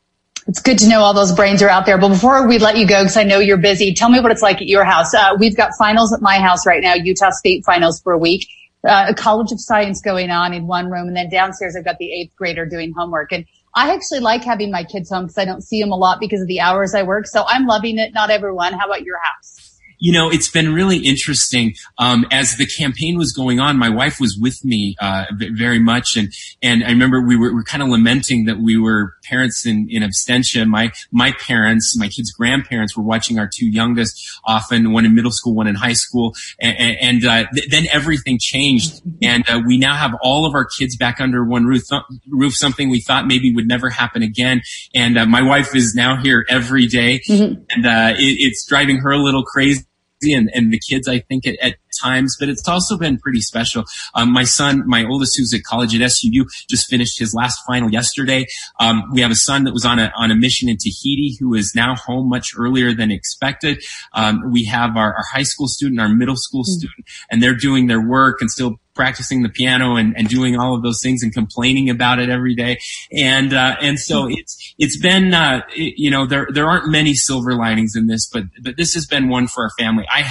It's 0.46 0.60
good 0.60 0.78
to 0.78 0.88
know 0.88 1.00
all 1.00 1.14
those 1.14 1.32
brains 1.32 1.62
are 1.62 1.70
out 1.70 1.86
there. 1.86 1.96
But 1.96 2.08
before 2.08 2.46
we 2.46 2.58
let 2.58 2.76
you 2.76 2.86
go, 2.86 3.02
because 3.02 3.16
I 3.16 3.22
know 3.22 3.38
you're 3.38 3.56
busy, 3.56 3.94
tell 3.94 4.10
me 4.10 4.20
what 4.20 4.30
it's 4.30 4.42
like 4.42 4.56
at 4.56 4.66
your 4.66 4.84
house. 4.84 5.14
Uh, 5.14 5.34
we've 5.38 5.56
got 5.56 5.70
finals 5.78 6.12
at 6.12 6.20
my 6.20 6.38
house 6.38 6.66
right 6.66 6.82
now, 6.82 6.94
Utah 6.94 7.30
State 7.30 7.64
finals 7.64 8.00
for 8.00 8.12
a 8.12 8.18
week. 8.18 8.46
Uh, 8.86 9.06
a 9.08 9.14
College 9.14 9.52
of 9.52 9.60
Science 9.60 10.00
going 10.02 10.30
on 10.30 10.52
in 10.52 10.66
one 10.66 10.90
room, 10.90 11.08
and 11.08 11.16
then 11.16 11.30
downstairs 11.30 11.76
I've 11.76 11.84
got 11.84 11.98
the 11.98 12.12
eighth 12.12 12.36
grader 12.36 12.66
doing 12.66 12.92
homework. 12.96 13.32
And 13.32 13.46
I 13.74 13.94
actually 13.94 14.20
like 14.20 14.44
having 14.44 14.70
my 14.70 14.84
kids 14.84 15.10
home 15.10 15.24
because 15.24 15.38
I 15.38 15.44
don't 15.44 15.62
see 15.62 15.80
them 15.80 15.92
a 15.92 15.96
lot 15.96 16.20
because 16.20 16.40
of 16.42 16.48
the 16.48 16.60
hours 16.60 16.94
I 16.94 17.02
work. 17.02 17.26
So 17.26 17.44
I'm 17.46 17.66
loving 17.66 17.98
it. 17.98 18.12
Not 18.14 18.30
everyone. 18.30 18.74
How 18.74 18.86
about 18.86 19.02
your 19.02 19.18
house? 19.18 19.73
You 19.98 20.12
know, 20.12 20.30
it's 20.30 20.50
been 20.50 20.72
really 20.72 20.98
interesting. 20.98 21.74
Um, 21.98 22.26
as 22.30 22.56
the 22.56 22.66
campaign 22.66 23.18
was 23.18 23.32
going 23.32 23.60
on, 23.60 23.78
my 23.78 23.88
wife 23.88 24.20
was 24.20 24.38
with 24.40 24.64
me 24.64 24.96
uh, 25.00 25.24
very 25.32 25.78
much, 25.78 26.16
and 26.16 26.32
and 26.62 26.84
I 26.84 26.88
remember 26.88 27.20
we 27.20 27.36
were, 27.36 27.54
were 27.54 27.64
kind 27.64 27.82
of 27.82 27.88
lamenting 27.88 28.44
that 28.46 28.58
we 28.58 28.76
were 28.78 29.14
parents 29.24 29.66
in, 29.66 29.88
in 29.90 30.02
absentia. 30.02 30.66
My 30.66 30.92
my 31.10 31.32
parents, 31.32 31.96
my 31.98 32.08
kids' 32.08 32.32
grandparents, 32.32 32.96
were 32.96 33.02
watching 33.02 33.38
our 33.38 33.48
two 33.52 33.66
youngest 33.66 34.22
often, 34.44 34.92
one 34.92 35.04
in 35.04 35.14
middle 35.14 35.30
school, 35.30 35.54
one 35.54 35.66
in 35.66 35.74
high 35.74 35.92
school, 35.92 36.34
and, 36.60 36.96
and 37.00 37.24
uh, 37.24 37.44
th- 37.54 37.70
then 37.70 37.86
everything 37.92 38.38
changed, 38.40 39.02
and 39.22 39.48
uh, 39.48 39.60
we 39.66 39.78
now 39.78 39.94
have 39.94 40.14
all 40.22 40.46
of 40.46 40.54
our 40.54 40.64
kids 40.64 40.96
back 40.96 41.20
under 41.20 41.44
one 41.44 41.64
roof. 41.64 41.88
Th- 41.88 42.02
roof, 42.28 42.54
something 42.54 42.90
we 42.90 43.00
thought 43.00 43.26
maybe 43.26 43.54
would 43.54 43.68
never 43.68 43.90
happen 43.90 44.22
again, 44.22 44.62
and 44.94 45.18
uh, 45.18 45.26
my 45.26 45.42
wife 45.42 45.74
is 45.74 45.94
now 45.94 46.20
here 46.20 46.44
every 46.48 46.86
day, 46.86 47.20
mm-hmm. 47.28 47.62
and 47.70 47.86
uh, 47.86 48.14
it, 48.18 48.36
it's 48.40 48.66
driving 48.66 48.98
her 48.98 49.12
a 49.12 49.18
little 49.18 49.42
crazy 49.42 49.84
and, 50.32 50.50
and 50.54 50.72
the 50.72 50.78
kids, 50.78 51.08
I 51.08 51.18
think, 51.18 51.46
at, 51.46 51.56
at 51.60 51.76
times, 52.02 52.36
but 52.38 52.48
it's 52.48 52.68
also 52.68 52.96
been 52.96 53.18
pretty 53.18 53.40
special. 53.40 53.84
Um, 54.14 54.32
my 54.32 54.44
son, 54.44 54.82
my 54.86 55.04
oldest, 55.04 55.36
who's 55.36 55.52
at 55.54 55.62
college 55.62 55.94
at 55.94 56.00
SUU, 56.00 56.44
just 56.68 56.88
finished 56.88 57.18
his 57.18 57.34
last 57.34 57.58
final 57.66 57.90
yesterday. 57.90 58.46
Um, 58.80 59.04
we 59.12 59.20
have 59.20 59.30
a 59.30 59.36
son 59.36 59.64
that 59.64 59.72
was 59.72 59.84
on 59.84 59.98
a 59.98 60.12
on 60.16 60.30
a 60.30 60.36
mission 60.36 60.68
in 60.68 60.76
Tahiti, 60.76 61.36
who 61.38 61.54
is 61.54 61.72
now 61.74 61.94
home 61.94 62.28
much 62.28 62.52
earlier 62.58 62.94
than 62.94 63.10
expected. 63.10 63.82
Um, 64.12 64.50
we 64.50 64.64
have 64.64 64.96
our, 64.96 65.14
our, 65.14 65.24
high 65.32 65.42
school 65.42 65.68
student, 65.68 66.00
our 66.00 66.08
middle 66.08 66.36
school 66.36 66.62
mm-hmm. 66.62 66.78
student, 66.78 67.06
and 67.30 67.42
they're 67.42 67.56
doing 67.56 67.86
their 67.86 68.00
work 68.00 68.40
and 68.40 68.50
still 68.50 68.78
practicing 68.94 69.42
the 69.42 69.48
piano 69.48 69.96
and, 69.96 70.16
and 70.16 70.28
doing 70.28 70.56
all 70.56 70.74
of 70.74 70.82
those 70.82 71.00
things 71.02 71.22
and 71.22 71.32
complaining 71.32 71.90
about 71.90 72.18
it 72.18 72.30
every 72.30 72.54
day. 72.54 72.78
And, 73.12 73.52
uh, 73.52 73.76
and 73.80 73.98
so 73.98 74.24
mm-hmm. 74.24 74.34
it's, 74.38 74.74
it's 74.78 74.98
been, 74.98 75.34
uh, 75.34 75.62
it, 75.70 75.94
you 75.96 76.10
know, 76.10 76.26
there, 76.26 76.46
there 76.52 76.68
aren't 76.68 76.88
many 76.90 77.14
silver 77.14 77.54
linings 77.54 77.96
in 77.96 78.06
this, 78.06 78.28
but, 78.32 78.44
but 78.62 78.76
this 78.76 78.94
has 78.94 79.06
been 79.06 79.28
one 79.28 79.48
for 79.48 79.64
our 79.64 79.70
family. 79.78 80.06
I 80.12 80.20
have 80.20 80.30